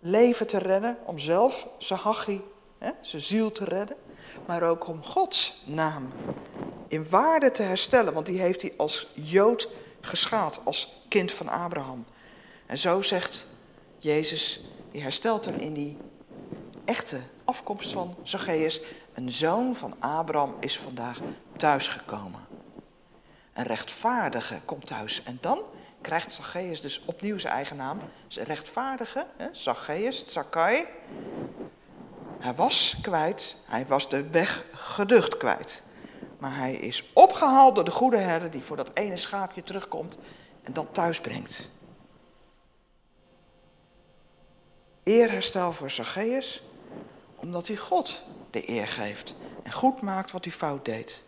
[0.00, 2.00] leven te redden, om zelf zijn
[2.78, 3.96] hè, zijn ziel te redden,
[4.46, 6.12] maar ook om Gods naam
[6.88, 9.68] in waarde te herstellen, want die heeft hij als Jood
[10.00, 12.04] geschaad, als kind van Abraham.
[12.66, 13.46] En zo zegt
[13.98, 15.96] Jezus, die herstelt hem in die
[16.84, 18.80] echte afkomst van Zacchaeus.
[19.14, 21.18] Een zoon van Abraham is vandaag
[21.56, 22.47] thuisgekomen.
[23.58, 25.22] Een rechtvaardige komt thuis.
[25.22, 25.62] En dan
[26.00, 28.00] krijgt Zacchaeus dus opnieuw zijn eigen naam.
[28.28, 30.86] Zijn rechtvaardige, hè, Zacchaeus, Zacchae.
[32.38, 35.82] Hij was kwijt, hij was de weg geducht kwijt.
[36.38, 40.18] Maar hij is opgehaald door de goede herder die voor dat ene schaapje terugkomt
[40.62, 41.68] en dat thuis brengt.
[45.02, 46.62] Eerherstel voor Zacchaeus,
[47.34, 51.26] omdat hij God de eer geeft en goed maakt wat hij fout deed.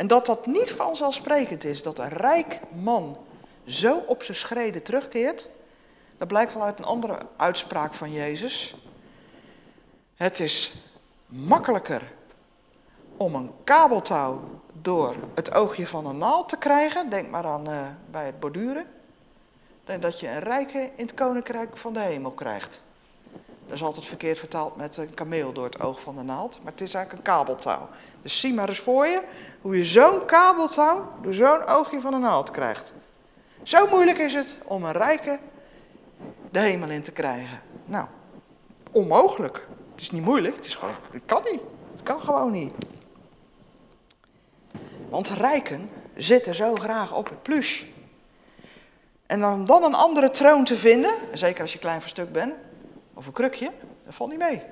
[0.00, 3.16] En dat dat niet vanzelfsprekend is, dat een rijk man
[3.66, 5.48] zo op zijn schreden terugkeert,
[6.18, 8.76] dat blijkt wel uit een andere uitspraak van Jezus.
[10.14, 10.74] Het is
[11.26, 12.12] makkelijker
[13.16, 14.40] om een kabeltouw
[14.72, 18.86] door het oogje van een naald te krijgen, denk maar aan uh, bij het borduren,
[19.84, 22.82] dan dat je een rijke in het koninkrijk van de hemel krijgt.
[23.66, 26.72] Dat is altijd verkeerd vertaald met een kameel door het oog van de naald, maar
[26.72, 27.88] het is eigenlijk een kabeltouw.
[28.22, 29.22] Dus zie maar eens voor je
[29.60, 32.94] hoe je zo'n kabeltouw door zo'n oogje van een naald krijgt.
[33.62, 35.38] Zo moeilijk is het om een rijke
[36.50, 37.60] de hemel in te krijgen.
[37.84, 38.06] Nou,
[38.92, 39.66] onmogelijk.
[39.92, 41.60] Het is niet moeilijk, het, is gewoon, het kan niet.
[41.92, 42.74] Het kan gewoon niet.
[45.08, 47.86] Want rijken zitten zo graag op het plus.
[49.26, 52.54] En om dan een andere troon te vinden, zeker als je klein verstuk bent,
[53.14, 53.70] of een krukje,
[54.04, 54.62] dat valt niet mee.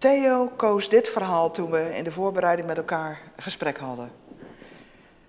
[0.00, 4.12] Theo koos dit verhaal toen we in de voorbereiding met elkaar gesprek hadden.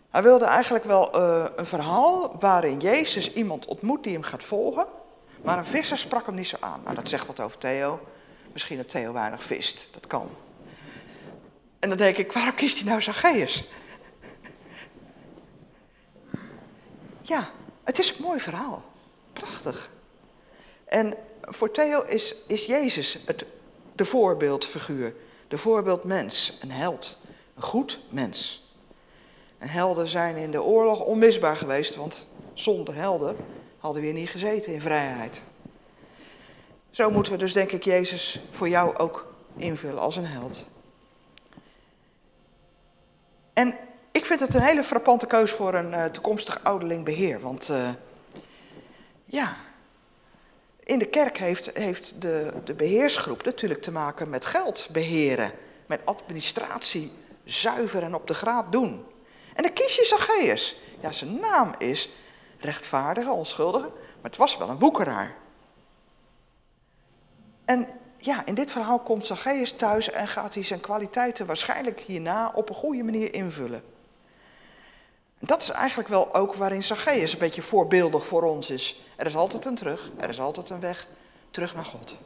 [0.09, 4.85] Hij wilde eigenlijk wel uh, een verhaal waarin Jezus iemand ontmoet die hem gaat volgen,
[5.41, 6.81] maar een visser sprak hem niet zo aan.
[6.83, 7.99] Nou, dat zegt wat over Theo.
[8.51, 10.29] Misschien dat Theo weinig vist, dat kan.
[11.79, 13.69] En dan denk ik, waarom kiest hij nou Zacchaeus?
[17.21, 17.49] Ja,
[17.83, 18.83] het is een mooi verhaal.
[19.33, 19.89] Prachtig.
[20.85, 23.45] En voor Theo is, is Jezus het,
[23.95, 25.13] de voorbeeldfiguur.
[25.47, 27.17] De voorbeeldmens, een held,
[27.55, 28.69] een goed mens.
[29.57, 33.35] En helden zijn in de oorlog onmisbaar geweest, want zonder helden
[33.77, 35.41] hadden we hier niet gezeten in vrijheid.
[36.89, 40.65] Zo moeten we dus denk ik Jezus voor jou ook invullen als een held.
[43.53, 43.77] En
[44.11, 47.39] ik vind het een hele frappante keus voor een uh, toekomstig ouderlingbeheer.
[47.39, 47.89] Want uh,
[49.25, 49.55] ja,
[50.91, 55.51] in de kerk heeft, heeft de, de beheersgroep natuurlijk te maken met geld beheren.
[55.85, 57.11] Met administratie
[57.43, 59.05] zuiver en op de graad doen.
[59.53, 60.79] En dan kies je Zacchaeus.
[60.99, 62.09] Ja, zijn naam is
[62.59, 65.35] rechtvaardige, onschuldige, maar het was wel een woekeraar.
[67.65, 72.51] En ja, in dit verhaal komt Zacchaeus thuis en gaat hij zijn kwaliteiten waarschijnlijk hierna
[72.55, 73.83] op een goede manier invullen.
[75.43, 79.03] Dat is eigenlijk wel ook waarin Zacchaeus een beetje voorbeeldig voor ons is.
[79.15, 81.07] Er is altijd een terug, er is altijd een weg
[81.51, 82.17] terug naar God.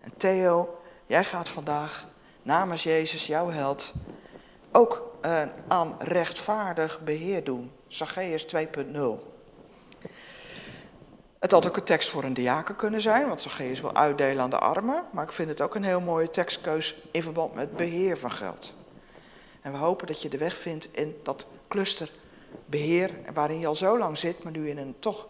[0.00, 2.06] En Theo, jij gaat vandaag
[2.42, 3.92] namens Jezus, jouw held,
[4.72, 7.72] ook uh, aan rechtvaardig beheer doen.
[7.86, 8.60] Zacchaeus 2.0.
[11.38, 14.50] Het had ook een tekst voor een diaken kunnen zijn, want Zacchaeus wil uitdelen aan
[14.50, 15.04] de armen.
[15.12, 18.74] Maar ik vind het ook een heel mooie tekstkeus in verband met beheer van geld.
[19.60, 22.10] En we hopen dat je de weg vindt in dat cluster
[22.66, 25.26] beheer, waarin je al zo lang zit, maar nu in een toch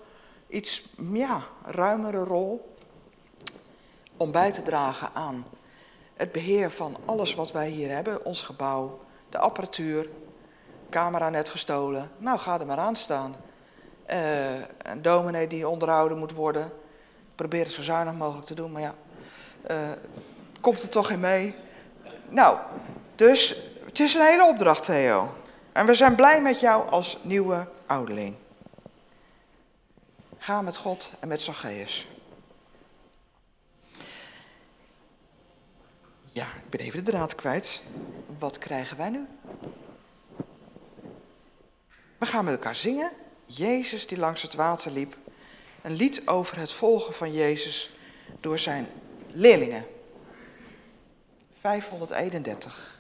[0.49, 2.75] iets ja, ruimere rol.
[4.17, 5.45] Om bij te dragen aan
[6.15, 10.09] het beheer van alles wat wij hier hebben, ons gebouw, de apparatuur,
[10.91, 12.11] camera net gestolen.
[12.19, 13.35] Nou, ga er maar aan staan.
[14.11, 16.73] Uh, een dominee die onderhouden moet worden.
[17.35, 18.95] Probeer het zo zuinig mogelijk te doen, maar ja,
[19.71, 19.77] uh,
[20.61, 21.55] komt er toch in mee.
[22.29, 22.59] Nou,
[23.15, 25.33] dus het is een hele opdracht, Theo.
[25.75, 28.35] En we zijn blij met jou als nieuwe ouderling.
[30.39, 32.09] Ga met God en met Zacchaeus.
[36.33, 37.83] Ja, ik ben even de draad kwijt.
[38.39, 39.27] Wat krijgen wij nu?
[42.19, 43.11] We gaan met elkaar zingen.
[43.47, 45.17] Jezus die langs het water liep.
[45.83, 47.91] Een lied over het volgen van Jezus
[48.41, 48.89] door zijn
[49.27, 49.87] leerlingen.
[51.61, 52.94] 531.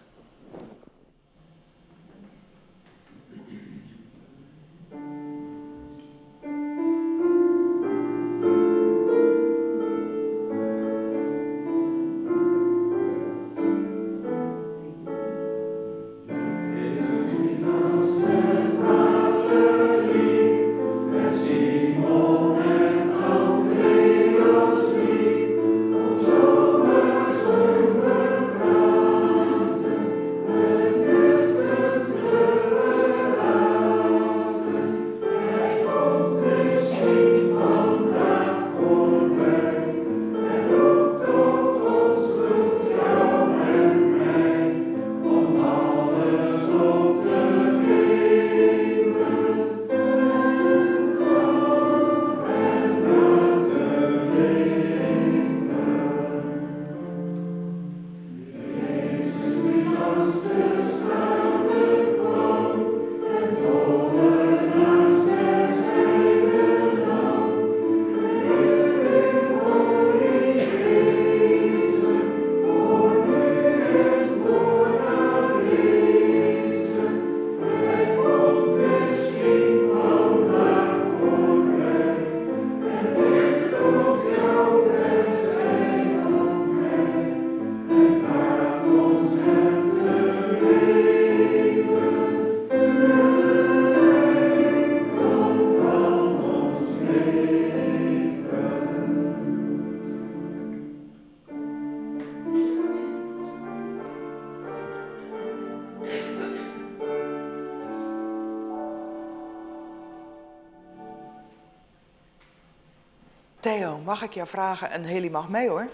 [114.05, 115.87] Mag ik jou vragen, en Heli mag mee hoor,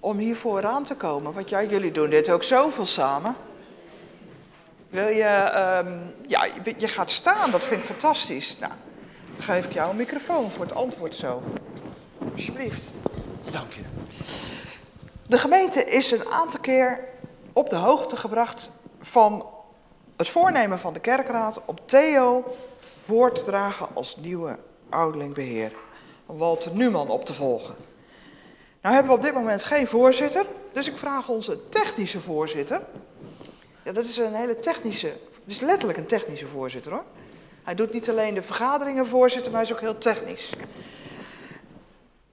[0.00, 1.32] om hier vooraan te komen?
[1.32, 3.36] Want ja, jullie doen dit ook zoveel samen.
[4.88, 6.46] Wil je, ehm, ja,
[6.78, 8.58] je gaat staan, dat vind ik fantastisch.
[8.58, 8.72] Nou,
[9.34, 11.42] dan geef ik jou een microfoon voor het antwoord zo.
[12.32, 12.88] Alsjeblieft.
[13.52, 13.80] Dank je.
[15.26, 17.04] De gemeente is een aantal keer
[17.52, 19.46] op de hoogte gebracht van
[20.16, 22.44] het voornemen van de kerkraad om Theo
[23.04, 25.72] voor te dragen als nieuwe ouderlingbeheer.
[26.30, 27.74] Om Walter Numan op te volgen.
[28.82, 32.80] Nou hebben we op dit moment geen voorzitter, dus ik vraag onze technische voorzitter.
[33.84, 37.04] Ja, dat is een hele technische, het is letterlijk een technische voorzitter hoor.
[37.62, 40.50] Hij doet niet alleen de vergaderingen voorzitter, maar hij is ook heel technisch.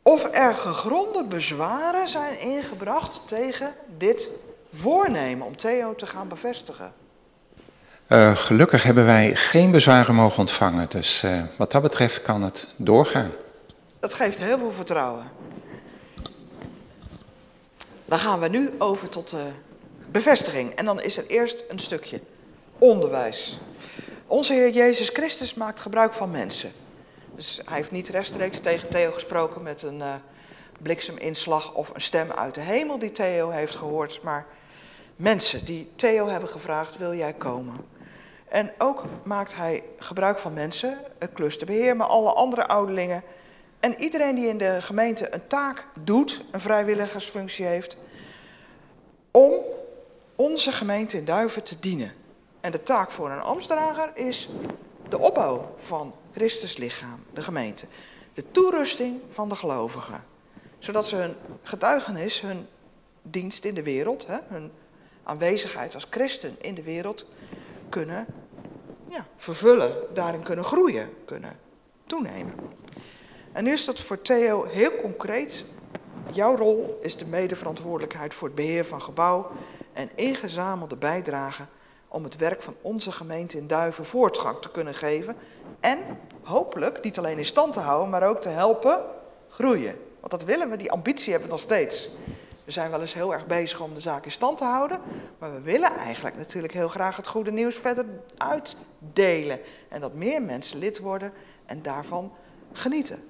[0.01, 4.31] Of er gegronde bezwaren zijn ingebracht tegen dit
[4.73, 6.93] voornemen om Theo te gaan bevestigen.
[8.07, 12.73] Uh, gelukkig hebben wij geen bezwaren mogen ontvangen, dus uh, wat dat betreft kan het
[12.77, 13.31] doorgaan.
[13.99, 15.31] Dat geeft heel veel vertrouwen.
[18.05, 19.45] Dan gaan we nu over tot de
[20.11, 20.73] bevestiging.
[20.73, 22.21] En dan is er eerst een stukje
[22.77, 23.59] onderwijs.
[24.27, 26.71] Onze Heer Jezus Christus maakt gebruik van mensen.
[27.35, 30.13] Dus hij heeft niet rechtstreeks tegen Theo gesproken met een uh,
[30.81, 34.45] blikseminslag of een stem uit de hemel die Theo heeft gehoord, maar
[35.15, 37.75] mensen die Theo hebben gevraagd: wil jij komen?
[38.47, 43.23] En ook maakt hij gebruik van mensen, het clusterbeheer, maar alle andere ouderlingen.
[43.79, 47.97] En iedereen die in de gemeente een taak doet, een vrijwilligersfunctie heeft,
[49.31, 49.53] om
[50.35, 52.13] onze gemeente in Duiven te dienen.
[52.61, 54.49] En de taak voor een ambtsdrager is
[55.09, 57.85] de opbouw van Christus lichaam, de gemeente.
[58.33, 60.23] De toerusting van de gelovigen.
[60.79, 62.67] Zodat ze hun getuigenis, hun
[63.21, 64.71] dienst in de wereld, hè, hun
[65.23, 67.25] aanwezigheid als christen in de wereld
[67.89, 68.25] kunnen
[69.09, 71.59] ja, vervullen, daarin kunnen groeien, kunnen
[72.05, 72.53] toenemen.
[73.57, 75.65] En nu is dat voor Theo heel concreet.
[76.31, 79.51] Jouw rol is de medeverantwoordelijkheid voor het beheer van gebouw
[79.93, 81.65] en ingezamelde bijdrage
[82.07, 85.35] om het werk van onze gemeente in Duiven voortgang te kunnen geven.
[85.79, 85.99] En
[86.43, 89.01] hopelijk niet alleen in stand te houden, maar ook te helpen
[89.49, 89.95] groeien.
[90.19, 92.09] Want dat willen we, die ambitie hebben we nog steeds.
[92.65, 94.99] We zijn wel eens heel erg bezig om de zaak in stand te houden,
[95.37, 98.05] maar we willen eigenlijk natuurlijk heel graag het goede nieuws verder
[98.37, 99.59] uitdelen.
[99.89, 101.33] En dat meer mensen lid worden
[101.65, 102.31] en daarvan
[102.71, 103.23] genieten.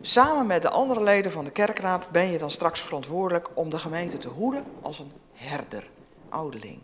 [0.00, 3.78] Samen met de andere leden van de kerkraad ben je dan straks verantwoordelijk om de
[3.78, 5.90] gemeente te hoeden als een herder,
[6.28, 6.80] ouderling.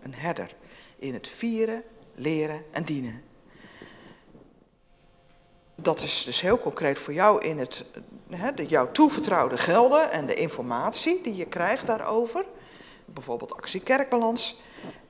[0.00, 0.54] Een herder
[0.98, 1.82] in het vieren,
[2.14, 3.22] leren en dienen.
[5.74, 7.84] Dat is dus heel concreet voor jou in het,
[8.54, 12.44] de jou toevertrouwde gelden en de informatie die je krijgt daarover.
[13.04, 14.60] Bijvoorbeeld actie kerkbalans.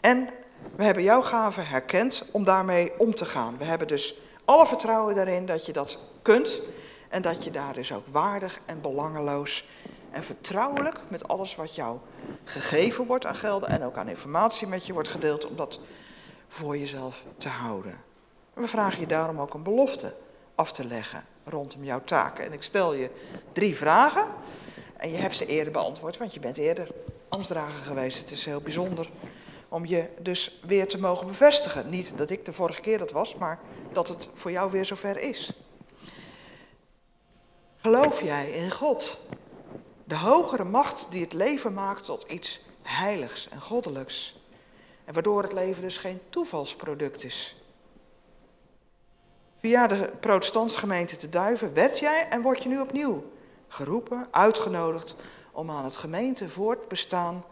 [0.01, 0.29] En
[0.77, 3.59] we hebben jouw gaven herkend om daarmee om te gaan.
[3.59, 6.61] We hebben dus alle vertrouwen daarin dat je dat kunt.
[7.09, 9.65] En dat je daar dus ook waardig en belangeloos
[10.11, 11.99] en vertrouwelijk met alles wat jou
[12.45, 15.81] gegeven wordt aan gelden en ook aan informatie met je wordt gedeeld, om dat
[16.49, 18.01] voor jezelf te houden.
[18.55, 20.15] We vragen je daarom ook een belofte
[20.55, 22.45] af te leggen rondom jouw taken.
[22.45, 23.11] En ik stel je
[23.53, 24.25] drie vragen
[24.97, 26.89] en je hebt ze eerder beantwoord, want je bent eerder
[27.29, 28.19] ambtsdrager geweest.
[28.19, 29.11] Het is heel bijzonder
[29.75, 31.91] om je dus weer te mogen bevestigen.
[31.91, 33.59] Niet dat ik de vorige keer dat was, maar
[33.93, 35.53] dat het voor jou weer zover is.
[37.77, 39.21] Geloof jij in God?
[40.05, 44.37] De hogere macht die het leven maakt tot iets heiligs en goddelijks.
[45.05, 47.57] En waardoor het leven dus geen toevalsproduct is.
[49.59, 53.25] Via de protestantse gemeente te Duiven werd jij en word je nu opnieuw
[53.69, 55.17] geroepen, uitgenodigd
[55.53, 57.45] om aan het gemeente voortbestaan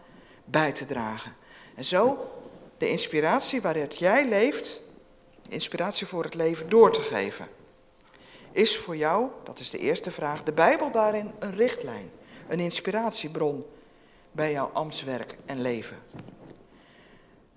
[0.45, 1.41] bij te dragen.
[1.75, 2.31] En zo
[2.79, 4.81] de inspiratie waarin jij leeft,
[5.49, 7.49] inspiratie voor het leven door te geven.
[8.53, 12.11] Is voor jou, dat is de eerste vraag, de Bijbel daarin een richtlijn,
[12.49, 13.67] een inspiratiebron
[14.33, 15.97] bij jouw ambtswerk en leven?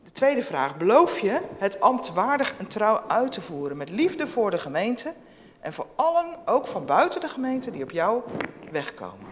[0.03, 4.27] De tweede vraag, beloof je het ambt waardig en trouw uit te voeren met liefde
[4.27, 5.13] voor de gemeente
[5.59, 8.23] en voor allen, ook van buiten de gemeente, die op jou
[8.71, 9.24] wegkomen?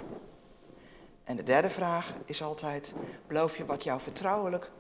[1.24, 2.94] En de derde vraag is altijd,
[3.28, 4.72] beloof je wat jou vertrouwelijk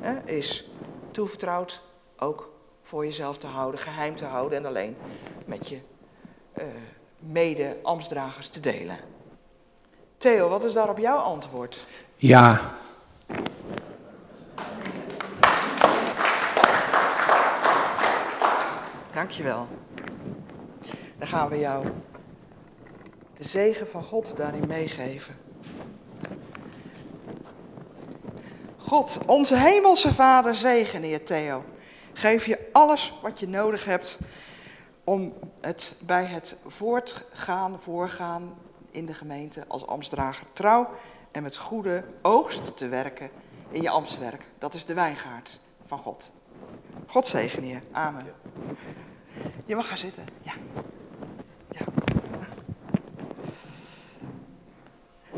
[0.00, 0.70] hè, is
[1.10, 1.82] toevertrouwd
[2.18, 4.96] ook voor jezelf te houden, geheim te houden en alleen
[5.46, 5.80] met je
[6.58, 6.64] uh,
[7.18, 8.98] mede-ambtsdragers te delen.
[10.16, 11.86] Theo, wat is daarop jouw antwoord?
[12.16, 12.60] Ja.
[19.12, 19.68] Dankjewel.
[21.18, 21.86] Dan gaan we jou
[23.36, 25.47] de zegen van God daarin meegeven.
[28.88, 31.64] God, onze hemelse Vader, zegen je Theo.
[32.12, 34.18] Geef je alles wat je nodig hebt
[35.04, 38.58] om het, bij het voortgaan, voorgaan
[38.90, 40.88] in de gemeente als ambtsdrager trouw
[41.32, 43.30] en met goede oogst te werken
[43.70, 44.46] in je ambtswerk.
[44.58, 46.30] Dat is de wijngaard van God.
[47.06, 47.80] God zegen je.
[47.92, 48.34] Amen.
[49.66, 50.24] Je mag gaan zitten.
[50.42, 50.52] Ja.
[51.70, 51.84] ja.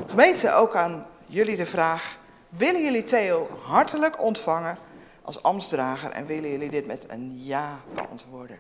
[0.07, 2.20] Gemeente, ook aan jullie de vraag.
[2.51, 4.79] Willen jullie Theo hartelijk ontvangen
[5.23, 8.59] als ambtsdrager en willen jullie dit met een ja beantwoorden?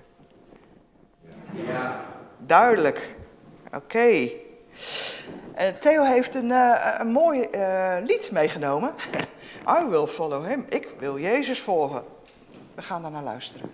[1.53, 2.05] Ja.
[2.38, 3.16] Duidelijk.
[3.74, 4.30] Oké.
[5.59, 8.95] Uh, Theo heeft een, uh, een mooi uh, lied meegenomen.
[9.80, 10.64] I will follow him.
[10.68, 12.05] Ik wil Jezus volgen.
[12.74, 13.70] We gaan daar naar luisteren.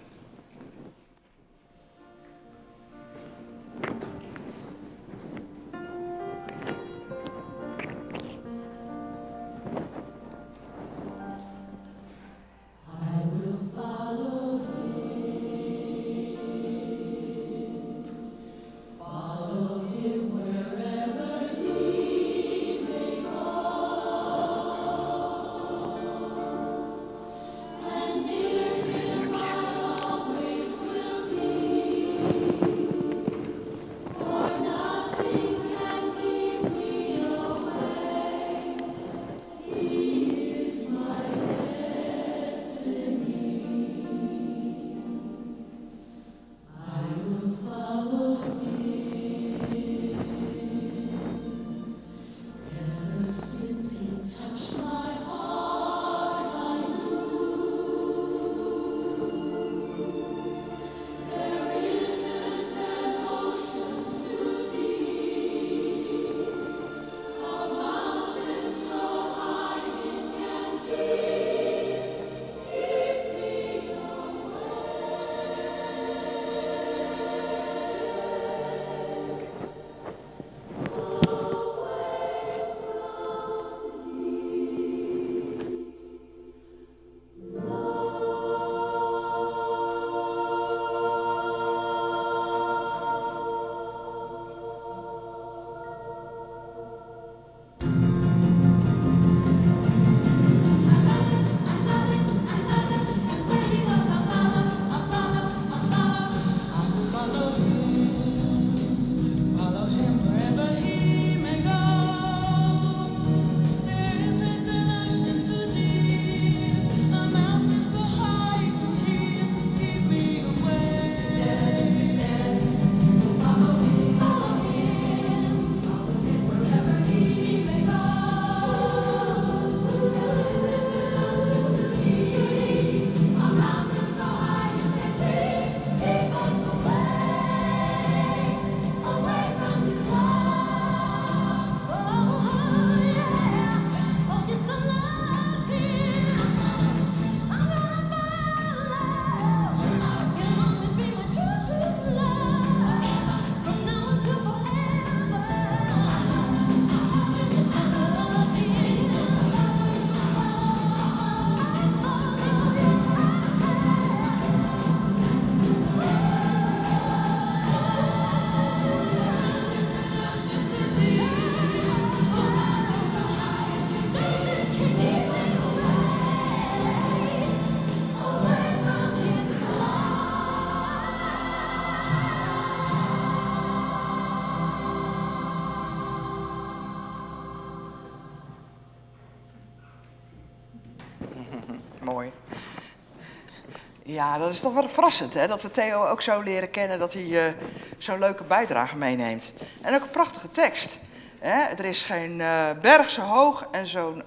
[194.17, 195.47] Ja, dat is toch wel verrassend, hè?
[195.47, 197.53] Dat we Theo ook zo leren kennen dat hij uh,
[197.99, 199.55] zo'n leuke bijdrage meeneemt.
[199.83, 200.99] En ook een prachtige tekst.
[201.39, 201.61] Hè?
[201.61, 204.23] Er is geen uh, berg zo hoog en zo'n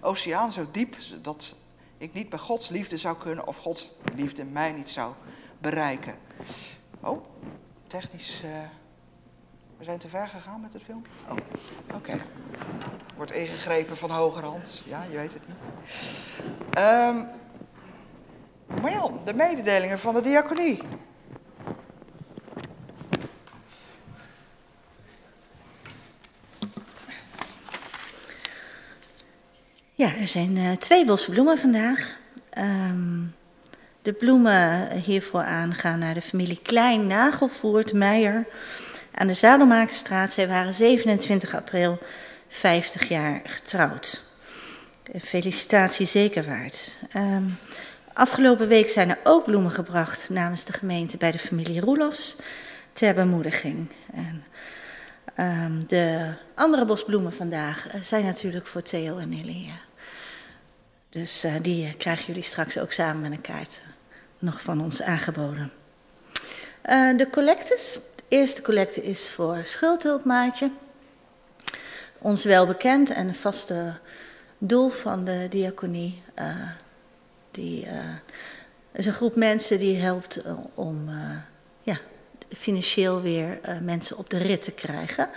[0.00, 1.56] oceaan zo diep dat
[1.96, 5.12] ik niet bij Gods liefde zou kunnen of Gods liefde mij niet zou
[5.58, 6.14] bereiken.
[7.00, 7.24] Oh,
[7.86, 8.42] technisch.
[8.44, 8.50] Uh,
[9.78, 11.12] we zijn te ver gegaan met het filmpje?
[11.28, 11.36] Oh,
[11.94, 12.18] oké.
[13.16, 14.82] Wordt ingegrepen van hogerhand.
[14.86, 15.56] Ja, je weet het niet.
[16.78, 17.28] Um,
[18.82, 20.82] Marjan, de mededelingen van de diaconie.
[29.94, 32.18] Ja, er zijn uh, twee bosse bloemen vandaag.
[32.58, 33.34] Um,
[34.02, 38.46] de bloemen hiervoor aan gaan naar de familie Klein Nagelvoort Meijer
[39.14, 40.32] aan de Zadelmakerstraat.
[40.32, 41.98] Zij waren 27 april
[42.48, 44.22] 50 jaar getrouwd.
[45.20, 46.98] Felicitatie zeker waard.
[47.16, 47.58] Um,
[48.18, 52.36] Afgelopen week zijn er ook bloemen gebracht namens de gemeente bij de familie Roelofs.
[52.92, 53.92] ter bemoediging.
[54.12, 54.44] En,
[55.34, 59.70] ehm, de andere bosbloemen vandaag eh, zijn natuurlijk voor Theo en Nelly.
[61.08, 63.82] Dus uh, die krijgen jullie straks ook samen met een kaart
[64.38, 65.72] nog van ons aangeboden.
[67.16, 67.98] de collectes.
[68.16, 70.70] De eerste collecte is voor Schuldhulpmaatje.
[72.18, 73.98] Ons wel bekend en vaste
[74.58, 76.22] doel van de diaconie.
[77.58, 77.86] Die
[78.92, 80.42] is een groep mensen die helpt
[80.74, 81.10] om
[81.82, 81.98] ja,
[82.56, 85.28] financieel weer uh, mensen op de rit te krijgen.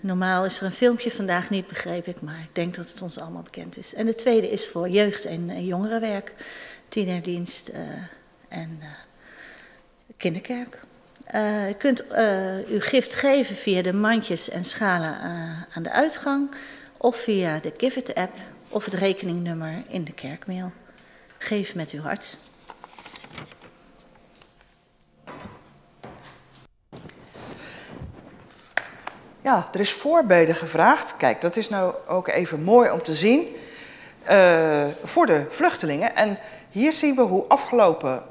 [0.00, 3.18] Normaal is er een filmpje vandaag niet, begreep ik, maar ik denk dat het ons
[3.18, 3.94] allemaal bekend is.
[3.94, 6.34] En de tweede is voor jeugd- en, jongerenwerk,
[6.88, 7.78] tienerdienst uh,
[8.48, 8.86] en uh,
[10.16, 10.80] kinderkerk.
[11.68, 12.04] u kunt
[12.68, 15.18] uw gift geven via de mandjes en schalen
[15.72, 16.50] aan de uitgang,
[16.96, 18.36] of via de Give It app
[18.68, 20.72] of het rekeningnummer in de kerkmail.
[21.42, 22.38] Geef met uw hart.
[29.40, 31.16] Ja, er is voorbeden gevraagd.
[31.16, 33.56] Kijk, dat is nou ook even mooi om te zien.
[34.30, 36.16] Uh, voor de vluchtelingen.
[36.16, 36.38] En
[36.70, 38.22] hier zien we hoe afgelopen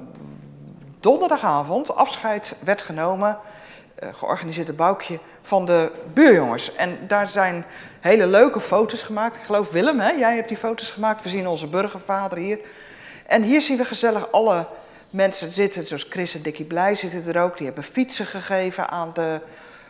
[1.00, 3.38] donderdagavond afscheid werd genomen.
[4.04, 6.76] Uh, georganiseerde boukje van de buurjongens.
[6.76, 7.66] En daar zijn
[8.00, 9.36] hele leuke foto's gemaakt.
[9.36, 10.10] Ik geloof Willem, hè?
[10.10, 11.24] jij hebt die foto's gemaakt.
[11.24, 12.60] We zien onze burgervader hier.
[13.30, 14.68] En hier zien we gezellig alle
[15.10, 15.88] mensen zitten.
[15.88, 17.58] Zoals Chris en Dickie Blij zitten er ook.
[17.58, 19.42] Die hebben fietsen gegeven aan de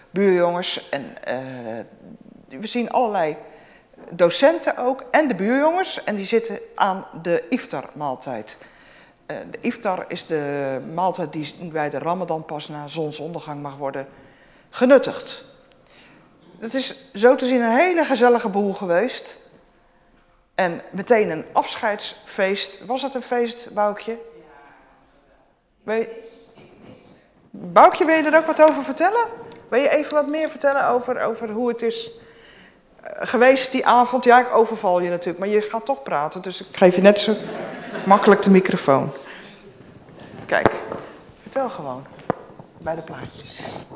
[0.09, 0.89] buurjongens.
[0.89, 3.37] En uh, we zien allerlei
[4.09, 6.03] docenten ook en de buurjongens.
[6.03, 8.57] En die zitten aan de iftar-maaltijd.
[9.27, 14.07] Uh, de iftar is de maaltijd die bij de ramadan pas na zonsondergang mag worden
[14.69, 15.45] genuttigd.
[16.59, 19.37] Het is zo te zien een hele gezellige boel geweest.
[20.59, 22.85] En meteen een afscheidsfeest.
[22.85, 24.17] Was het een feest, Boukje?
[25.85, 26.05] Ja.
[27.49, 29.25] Boukje, wil je er ook wat over vertellen?
[29.69, 32.11] Wil je even wat meer vertellen over, over hoe het is
[33.01, 34.23] eh, geweest die avond?
[34.23, 37.19] Ja, ik overval je natuurlijk, maar je gaat toch praten, dus ik geef je net
[37.19, 37.33] zo
[38.05, 39.11] makkelijk de microfoon.
[40.45, 40.71] Kijk,
[41.41, 42.05] vertel gewoon
[42.81, 43.49] bij de plaatjes.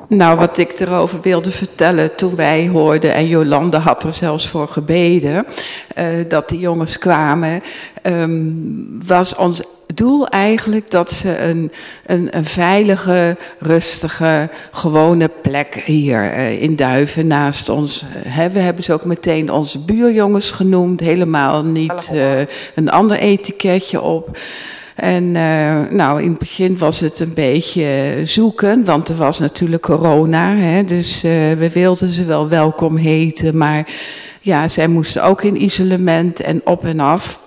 [0.08, 4.68] Nou, wat ik erover wilde vertellen toen wij hoorden, en Jolande had er zelfs voor
[4.68, 5.46] gebeden,
[5.98, 7.62] uh, dat die jongens kwamen,
[8.02, 9.62] um, was ons
[9.94, 11.72] doel eigenlijk dat ze een,
[12.06, 18.58] een, een veilige, rustige, gewone plek hier uh, in Duiven naast ons hebben.
[18.58, 22.40] We hebben ze ook meteen onze buurjongens genoemd, helemaal niet uh,
[22.74, 24.38] een ander etiketje op.
[24.94, 29.82] En uh, nou, in het begin was het een beetje zoeken, want er was natuurlijk
[29.82, 30.56] corona.
[30.56, 33.86] Hè, dus uh, we wilden ze wel welkom heten, maar
[34.40, 37.42] ja, zij moesten ook in isolement en op en af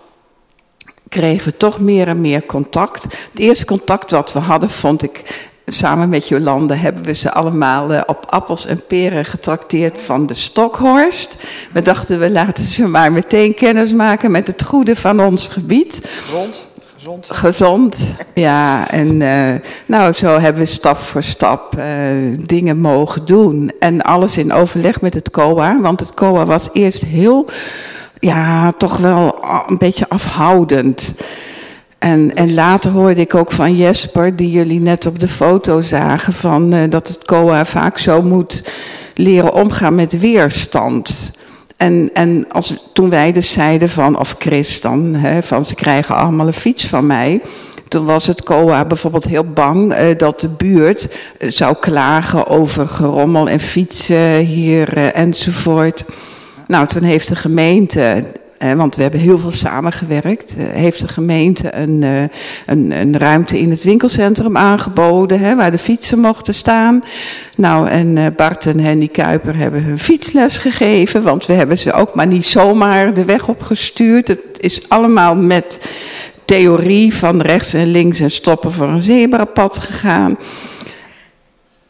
[1.10, 3.04] kregen we toch meer en meer contact.
[3.04, 5.24] Het eerste contact wat we hadden, vond ik
[5.66, 10.34] samen met Jolande hebben we ze allemaal uh, op appels en peren getrakteerd van de
[10.34, 11.38] Stokhorst.
[11.74, 16.10] We dachten, we laten ze maar meteen kennis maken met het goede van ons gebied.
[16.32, 16.66] Rond.
[17.08, 17.28] Gezond.
[17.32, 18.91] Gezond, ja.
[18.91, 19.53] En uh,
[19.86, 21.86] nou, zo hebben we stap voor stap uh,
[22.45, 23.72] dingen mogen doen.
[23.80, 25.82] En alles in overleg met het COA.
[25.82, 27.45] Want het COA was eerst heel,
[28.20, 31.16] ja, toch wel een beetje afhoudend.
[31.97, 36.34] En, en later hoorde ik ook van Jesper, die jullie net op de foto zagen,
[36.34, 38.64] van, uh, dat het COA vaak zo moet
[39.14, 41.32] leren omgaan met weerstand.
[41.78, 46.15] En, en als, toen wij dus zeiden van, of Chris dan, hè, van ze krijgen
[46.15, 47.41] allemaal een fiets van mij.
[47.88, 52.88] Toen was het COA bijvoorbeeld heel bang uh, dat de buurt uh, zou klagen over
[52.88, 56.03] gerommel en fietsen hier uh, enzovoort.
[56.67, 58.23] Nou, toen heeft de gemeente
[58.76, 60.55] want we hebben heel veel samengewerkt.
[60.58, 62.01] heeft de gemeente een,
[62.66, 67.03] een, een, ruimte in het winkelcentrum aangeboden, hè, waar de fietsen mochten staan.
[67.58, 72.16] Nou, en Bart en Henny Kuiper hebben hun fietsles gegeven, want we hebben ze ook
[72.16, 74.28] maar niet zomaar de weg opgestuurd.
[74.28, 75.80] Het is allemaal met
[76.45, 80.38] theorie van rechts en links en stoppen voor een zebrapad gegaan.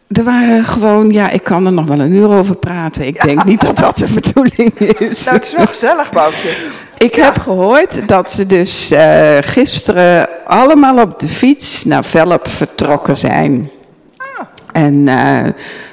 [0.08, 3.08] Er waren gewoon, ja, ik kan er nog wel een uur over praten.
[3.08, 3.24] Ik ja.
[3.24, 5.24] denk niet dat dat de bedoeling is.
[5.24, 6.50] Nou, het is wel gezellig, Boukje.
[6.98, 7.24] Ik ja.
[7.24, 13.72] heb gehoord dat ze dus uh, gisteren allemaal op de fiets naar Velp vertrokken zijn.
[14.18, 14.46] Ah.
[14.72, 15.44] En uh,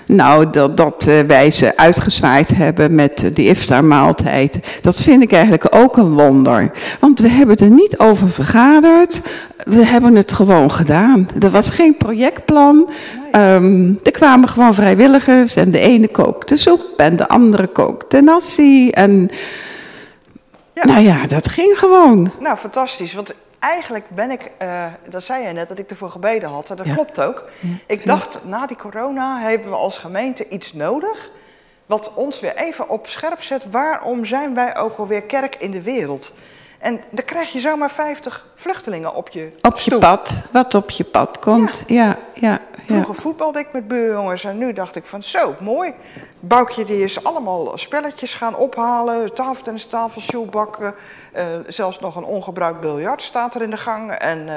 [0.07, 5.67] nou, dat, dat uh, wij ze uitgezwaaid hebben met de iftarmaaltijd, dat vind ik eigenlijk
[5.71, 6.71] ook een wonder.
[7.01, 9.21] Want we hebben er niet over vergaderd,
[9.65, 11.29] we hebben het gewoon gedaan.
[11.41, 12.91] Er was geen projectplan,
[13.33, 18.91] um, er kwamen gewoon vrijwilligers en de ene kookte soep en de andere kookte nasi.
[18.91, 19.29] En
[20.75, 20.85] ja.
[20.85, 22.31] nou ja, dat ging gewoon.
[22.41, 23.35] Nou, fantastisch, want
[23.71, 26.71] eigenlijk ben ik, uh, dat zei jij net, dat ik ervoor gebeden had.
[26.71, 27.45] En dat klopt ook.
[27.87, 31.31] Ik dacht, na die corona hebben we als gemeente iets nodig...
[31.87, 33.71] wat ons weer even op scherp zet.
[33.71, 36.33] Waarom zijn wij ook alweer kerk in de wereld?
[36.85, 41.05] En dan krijg je zomaar 50 vluchtelingen op je Op je pad, wat op je
[41.05, 41.85] pad komt.
[41.87, 45.93] Ja, ja, Vroeger voetbalde ik met buurjongens en nu dacht ik van zo, mooi.
[46.41, 49.35] Boukje die is allemaal spelletjes gaan ophalen.
[49.35, 50.95] Tafeltennis, tafel, shoebakken.
[51.37, 54.13] Uh, zelfs nog een ongebruikt biljart staat er in de gang.
[54.13, 54.55] En uh,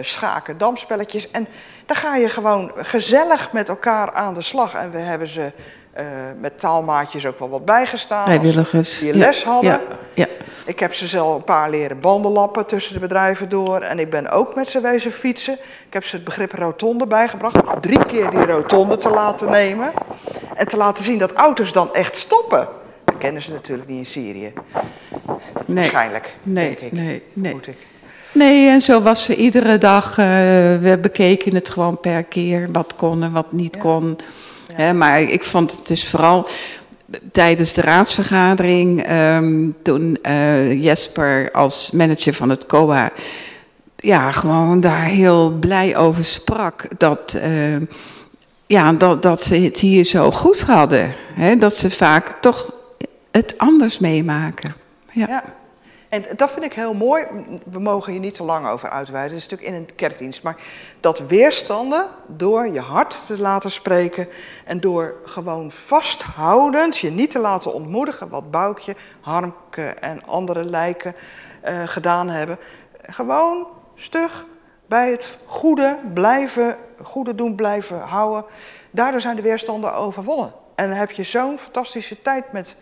[0.00, 1.30] schaken, damspelletjes.
[1.30, 1.48] En
[1.86, 4.74] dan ga je gewoon gezellig met elkaar aan de slag.
[4.74, 5.52] En we hebben ze
[5.98, 6.04] uh,
[6.40, 8.24] met taalmaatjes ook wel wat bijgestaan.
[8.24, 8.98] Vrijwilligers.
[8.98, 9.70] Die les ja, hadden.
[9.70, 9.80] Ja,
[10.14, 10.26] ja.
[10.66, 13.80] Ik heb ze zelf een paar leren bandenlappen tussen de bedrijven door.
[13.80, 15.54] En ik ben ook met ze wezen fietsen.
[15.86, 17.56] Ik heb ze het begrip rotonde bijgebracht.
[17.80, 19.92] Drie keer die rotonde te laten nemen.
[20.54, 22.68] En te laten zien dat auto's dan echt stoppen.
[23.04, 24.52] Dat kennen ze natuurlijk niet in Syrië.
[25.66, 25.76] Nee.
[25.76, 26.92] Waarschijnlijk, Nee, denk ik.
[26.92, 27.52] nee, nee.
[27.52, 27.86] Moet ik.
[28.32, 30.10] Nee, en zo was ze iedere dag.
[30.10, 30.26] Uh,
[30.80, 32.68] we bekeken het gewoon per keer.
[32.72, 34.18] Wat kon en wat niet kon.
[34.94, 36.48] Maar ik vond het dus vooral
[37.32, 39.02] tijdens de raadsvergadering.
[39.02, 43.10] ehm, toen eh, Jesper als manager van het COA.
[43.96, 46.88] Ja, gewoon daar heel blij over sprak.
[46.98, 47.76] Dat, eh,
[48.66, 51.14] ja, dat, dat ze het hier zo goed hadden.
[51.34, 52.72] Hè, dat ze vaak toch
[53.30, 54.74] het anders meemaken.
[55.12, 55.44] Ja.
[56.24, 57.26] En dat vind ik heel mooi.
[57.64, 59.36] We mogen hier niet te lang over uitweiden.
[59.36, 60.42] Het is natuurlijk in een kerkdienst.
[60.42, 60.56] Maar
[61.00, 64.28] dat weerstanden door je hart te laten spreken.
[64.64, 68.28] En door gewoon vasthoudend je niet te laten ontmoedigen.
[68.28, 71.14] Wat Boukje, Harmke en andere lijken
[71.60, 72.58] eh, gedaan hebben.
[73.02, 74.46] Gewoon stug
[74.86, 78.44] bij het goede blijven, goede doen blijven houden.
[78.90, 80.52] Daardoor zijn de weerstanden overwonnen.
[80.74, 82.76] En dan heb je zo'n fantastische tijd met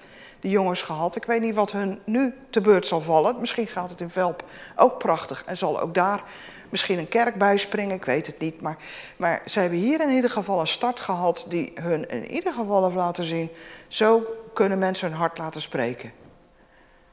[0.44, 1.16] die jongens gehad.
[1.16, 3.36] Ik weet niet wat hun nu te beurt zal vallen.
[3.40, 4.44] Misschien gaat het in Velp
[4.76, 6.22] ook prachtig en zal ook daar
[6.68, 7.96] misschien een kerk bijspringen.
[7.96, 8.60] Ik weet het niet.
[8.60, 8.76] Maar,
[9.16, 12.84] maar ze hebben hier in ieder geval een start gehad die hun in ieder geval
[12.84, 13.48] heeft laten zien.
[13.88, 14.22] Zo
[14.54, 16.12] kunnen mensen hun hart laten spreken.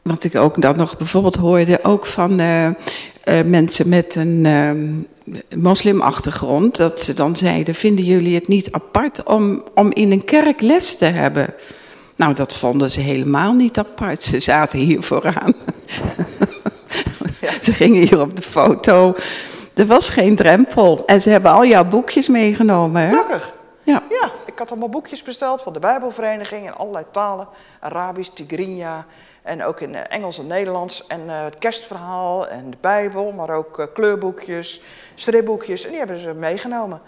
[0.02, 2.74] Wat ik ook dan nog bijvoorbeeld hoorde, ook van uh, uh,
[3.46, 9.64] mensen met een uh, moslimachtergrond, dat ze dan zeiden: Vinden jullie het niet apart om,
[9.76, 11.54] om in een kerk les te hebben?
[12.22, 14.24] Nou, dat vonden ze helemaal niet apart.
[14.24, 15.53] Ze zaten hier vooraan.
[17.65, 19.15] ze gingen hier op de foto.
[19.74, 21.05] Er was geen drempel.
[21.05, 23.01] En ze hebben al jouw boekjes meegenomen.
[23.01, 23.07] Hè?
[23.07, 23.53] Gelukkig.
[23.84, 24.03] Ja.
[24.09, 27.47] ja, ik had allemaal boekjes besteld van de Bijbelvereniging in allerlei talen.
[27.80, 29.05] Arabisch, Tigrinya
[29.41, 31.07] en ook in Engels en Nederlands.
[31.07, 34.82] En uh, het kerstverhaal en de Bijbel, maar ook uh, kleurboekjes,
[35.15, 35.84] stripboekjes.
[35.84, 37.01] En die hebben ze meegenomen.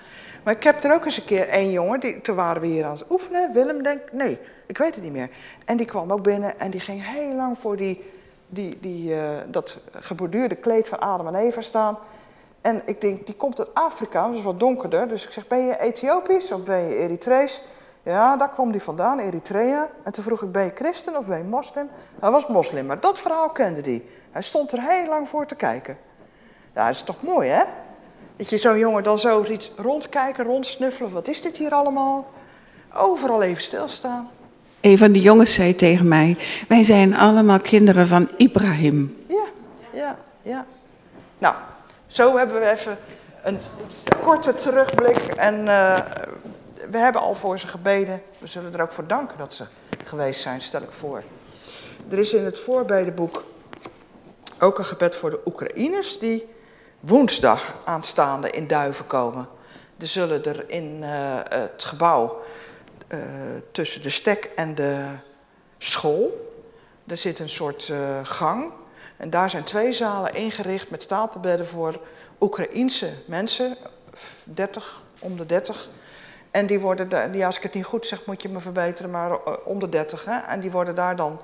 [0.43, 2.85] Maar ik heb er ook eens een keer één jongen, die, toen waren we hier
[2.85, 3.53] aan het oefenen.
[3.53, 4.39] Willem denk nee,
[4.73, 5.29] ik weet het niet meer.
[5.65, 8.11] En die kwam ook binnen en die ging heel lang voor die,
[8.47, 11.97] die, die, uh, dat geborduurde kleed van Adam en Eva staan.
[12.61, 15.07] En ik denk, die komt uit Afrika, dat is wat donkerder.
[15.07, 17.61] Dus ik zeg, ben je Ethiopisch of ben je Eritrees?
[18.03, 19.89] Ja, daar kwam die vandaan, Eritrea.
[20.03, 21.89] En toen vroeg ik, ben je christen of ben je moslim?
[22.19, 24.03] Hij was moslim, maar dat verhaal kende hij.
[24.31, 25.97] Hij stond er heel lang voor te kijken.
[26.73, 27.63] Ja, dat is toch mooi, hè?
[28.35, 31.11] Dat je zo'n jongen dan zo iets rondkijken, rondsnuffelen.
[31.11, 32.27] Wat is dit hier allemaal?
[32.93, 34.29] Overal even stilstaan.
[34.83, 39.25] Een van die jongens zei tegen mij: Wij zijn allemaal kinderen van Ibrahim.
[39.27, 39.45] Ja,
[39.93, 40.65] ja, ja.
[41.37, 41.55] Nou,
[42.07, 42.97] zo hebben we even
[43.43, 43.59] een
[44.23, 45.17] korte terugblik.
[45.17, 45.99] En uh,
[46.91, 48.21] we hebben al voor ze gebeden.
[48.37, 49.63] We zullen er ook voor danken dat ze
[50.03, 51.23] geweest zijn, stel ik voor.
[52.09, 53.43] Er is in het voorbedenboek
[54.59, 56.47] ook een gebed voor de Oekraïners die
[56.99, 59.47] woensdag aanstaande in Duiven komen.
[59.99, 61.09] Er zullen er in uh,
[61.49, 62.41] het gebouw
[63.13, 63.19] uh,
[63.71, 65.05] tussen de stek en de
[65.77, 66.51] school,
[67.07, 68.71] er zit een soort uh, gang.
[69.17, 71.99] En daar zijn twee zalen ingericht met stapelbedden voor
[72.39, 73.77] Oekraïense mensen,
[74.43, 75.89] 30, om de 30.
[76.51, 79.11] En die worden, daar, ja, als ik het niet goed zeg, moet je me verbeteren,
[79.11, 80.25] maar uh, om de 30.
[80.25, 80.37] Hè?
[80.37, 81.41] En die worden daar dan,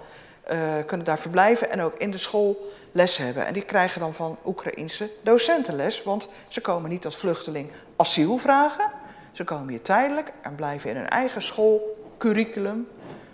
[0.86, 3.46] kunnen daar verblijven en ook in de school les hebben.
[3.46, 8.38] En die krijgen dan van Oekraïense docenten les, want ze komen niet als vluchteling asiel
[8.38, 8.92] vragen.
[9.32, 12.88] Ze komen hier tijdelijk en blijven in hun eigen schoolcurriculum,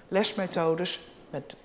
[0.07, 1.55] lesmethodes met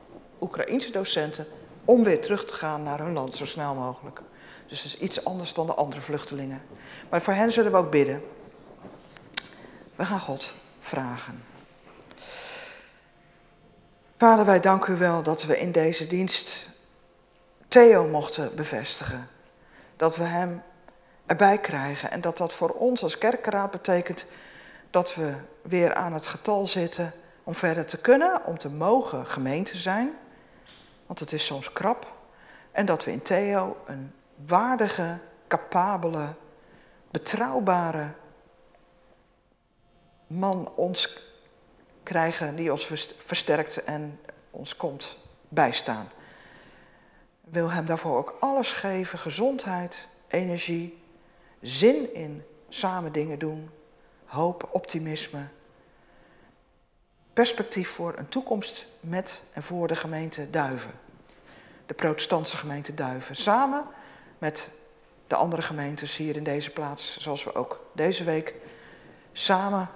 [0.40, 1.46] Oekraïense docenten
[1.84, 4.20] om weer terug te gaan naar hun land zo snel mogelijk.
[4.66, 6.60] Dus dat is iets anders dan de andere vluchtelingen.
[7.08, 8.22] Maar voor hen zullen we ook bidden.
[9.96, 11.42] We gaan God vragen.
[14.18, 16.68] Vader, wij danken u wel dat we in deze dienst
[17.68, 19.28] Theo mochten bevestigen.
[19.96, 20.62] Dat we hem
[21.30, 24.26] erbij krijgen en dat dat voor ons als kerkraad betekent
[24.90, 27.12] dat we weer aan het getal zitten
[27.44, 30.12] om verder te kunnen, om te mogen gemeente zijn.
[31.06, 32.12] Want het is soms krap.
[32.72, 34.12] En dat we in Theo een
[34.46, 35.18] waardige,
[35.48, 36.26] capabele,
[37.10, 38.12] betrouwbare
[40.26, 41.22] man ons
[42.02, 42.86] krijgen die ons
[43.24, 44.20] versterkt en
[44.50, 45.18] ons komt
[45.48, 46.08] bijstaan.
[47.40, 50.99] Wil hem daarvoor ook alles geven: gezondheid, energie,
[51.60, 53.70] zin in samen dingen doen,
[54.24, 55.46] hoop, optimisme.
[57.32, 60.92] Perspectief voor een toekomst met en voor de gemeente Duiven.
[61.86, 63.36] De protestantse gemeente Duiven.
[63.36, 63.84] Samen
[64.38, 64.70] met
[65.26, 68.54] de andere gemeentes hier in deze plaats, zoals we ook deze week
[69.32, 69.88] samen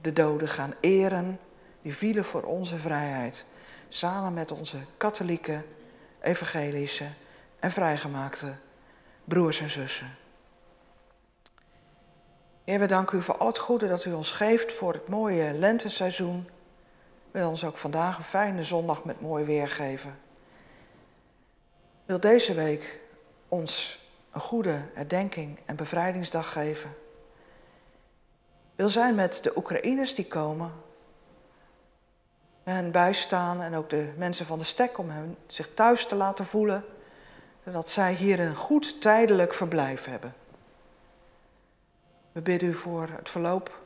[0.00, 1.40] de doden gaan eren.
[1.82, 3.44] Die vielen voor onze vrijheid.
[3.88, 5.62] Samen met onze katholieke,
[6.20, 7.06] evangelische
[7.60, 8.54] en vrijgemaakte
[9.24, 10.16] broers en zussen.
[12.64, 15.52] Heer, we danken u voor al het goede dat u ons geeft voor het mooie
[15.52, 16.48] lenteseizoen.
[17.30, 20.18] Wil ons ook vandaag een fijne zondag met mooi weer geven.
[22.04, 23.00] Wil deze week
[23.48, 24.00] ons
[24.30, 26.94] een goede herdenking en bevrijdingsdag geven.
[28.74, 30.72] Wil zijn met de Oekraïners die komen.
[32.62, 36.46] Hen bijstaan en ook de mensen van de stek om hen zich thuis te laten
[36.46, 36.84] voelen.
[37.64, 40.34] Dat zij hier een goed tijdelijk verblijf hebben.
[42.32, 43.80] We bidden u voor het verloop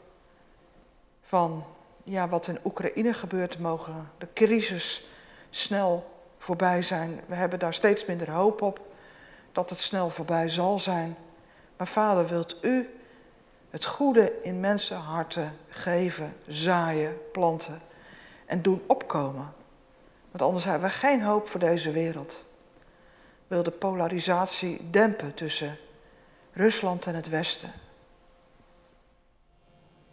[1.22, 1.64] van
[2.05, 5.09] ja, wat in Oekraïne gebeurt, mogen de crisis
[5.51, 7.20] snel voorbij zijn.
[7.26, 8.80] We hebben daar steeds minder hoop op
[9.53, 11.16] dat het snel voorbij zal zijn.
[11.76, 12.90] Maar vader, wilt u
[13.70, 17.80] het goede in mensenharten geven, zaaien, planten
[18.47, 19.55] en doen opkomen?
[20.30, 22.44] Want anders hebben we geen hoop voor deze wereld.
[23.47, 25.78] Wil de polarisatie dempen tussen
[26.53, 27.72] Rusland en het Westen?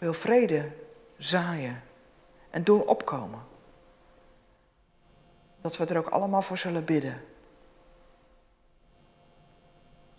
[0.03, 0.71] Wil vrede
[1.17, 1.83] zaaien
[2.49, 3.39] en doen opkomen?
[5.61, 7.21] Dat we er ook allemaal voor zullen bidden.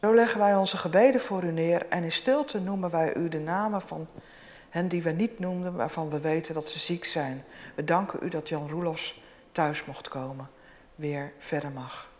[0.00, 3.38] Zo leggen wij onze gebeden voor u neer en in stilte noemen wij u de
[3.38, 4.08] namen van
[4.70, 7.44] hen die we niet noemden, waarvan we weten dat ze ziek zijn.
[7.74, 9.22] We danken u dat Jan Roelofs
[9.52, 10.50] thuis mocht komen,
[10.94, 12.13] weer verder mag.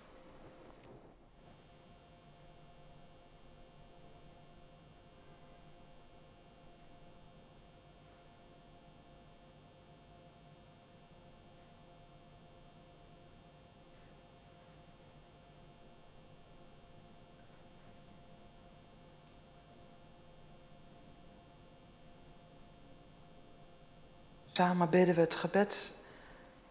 [24.57, 25.95] Samen bidden we het gebed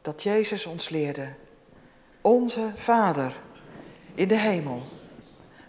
[0.01, 1.27] dat Jezus ons leerde.
[2.21, 3.35] Onze Vader
[4.13, 4.81] in de hemel,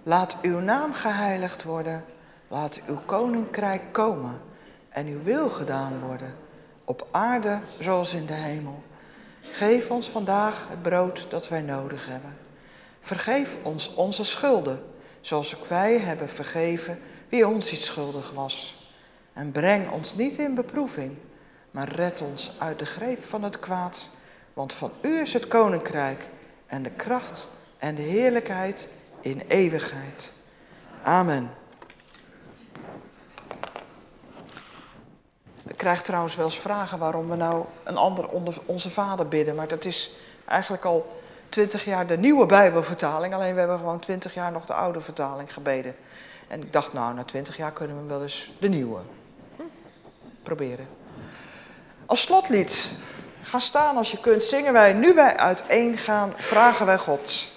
[0.03, 2.05] laat uw naam geheiligd worden,
[2.49, 4.41] laat uw koninkrijk komen
[4.89, 6.35] en uw wil gedaan worden,
[6.85, 8.83] op aarde zoals in de hemel.
[9.41, 12.37] Geef ons vandaag het brood dat wij nodig hebben.
[13.01, 14.83] Vergeef ons onze schulden,
[15.21, 16.99] zoals ook wij hebben vergeven
[17.29, 18.89] wie ons iets schuldig was.
[19.33, 21.17] En breng ons niet in beproeving
[21.75, 24.09] maar red ons uit de greep van het kwaad.
[24.53, 26.27] Want van u is het koninkrijk
[26.66, 27.49] en de kracht
[27.79, 28.89] en de heerlijkheid
[29.20, 30.33] in eeuwigheid.
[31.03, 31.51] Amen.
[35.66, 39.55] Ik krijg trouwens wel eens vragen waarom we nou een ander onder onze vader bidden.
[39.55, 43.35] Maar dat is eigenlijk al twintig jaar de nieuwe Bijbelvertaling.
[43.35, 45.97] Alleen we hebben gewoon twintig jaar nog de oude vertaling gebeden.
[46.49, 49.01] En ik dacht, nou, na twintig jaar kunnen we wel eens de nieuwe.
[50.43, 51.03] Proberen.
[52.07, 52.90] Als slotlied,
[53.42, 57.52] ga staan als je kunt, zingen wij Nu wij uiteen gaan, vragen wij God.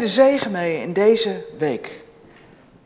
[0.00, 2.02] De zegen mee in deze week.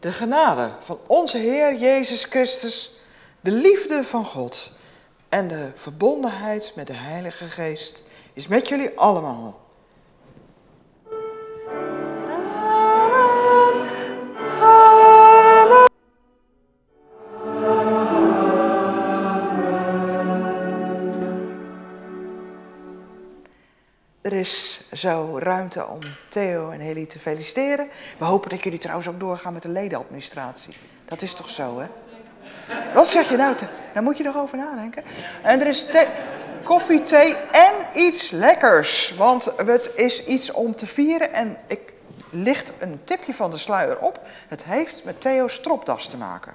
[0.01, 2.93] De genade van onze Heer Jezus Christus,
[3.41, 4.73] de liefde van God
[5.29, 8.03] en de verbondenheid met de Heilige Geest
[8.33, 9.63] is met jullie allemaal.
[24.21, 27.89] Er is zo ruimte om Theo en Heli te feliciteren.
[28.19, 30.75] We hopen dat jullie trouwens ook doorgaan met de ledenadministratie.
[31.05, 31.87] Dat is toch zo, hè?
[32.95, 33.55] Wat zeg je nou?
[33.55, 33.67] Te?
[33.93, 35.05] Daar moet je erover nadenken.
[35.43, 35.87] En er is
[36.63, 39.15] koffie, thee en iets lekkers.
[39.17, 41.33] Want het is iets om te vieren.
[41.33, 41.93] En ik
[42.31, 44.21] licht een tipje van de sluier op.
[44.49, 46.55] Het heeft met Theo's stropdas te maken.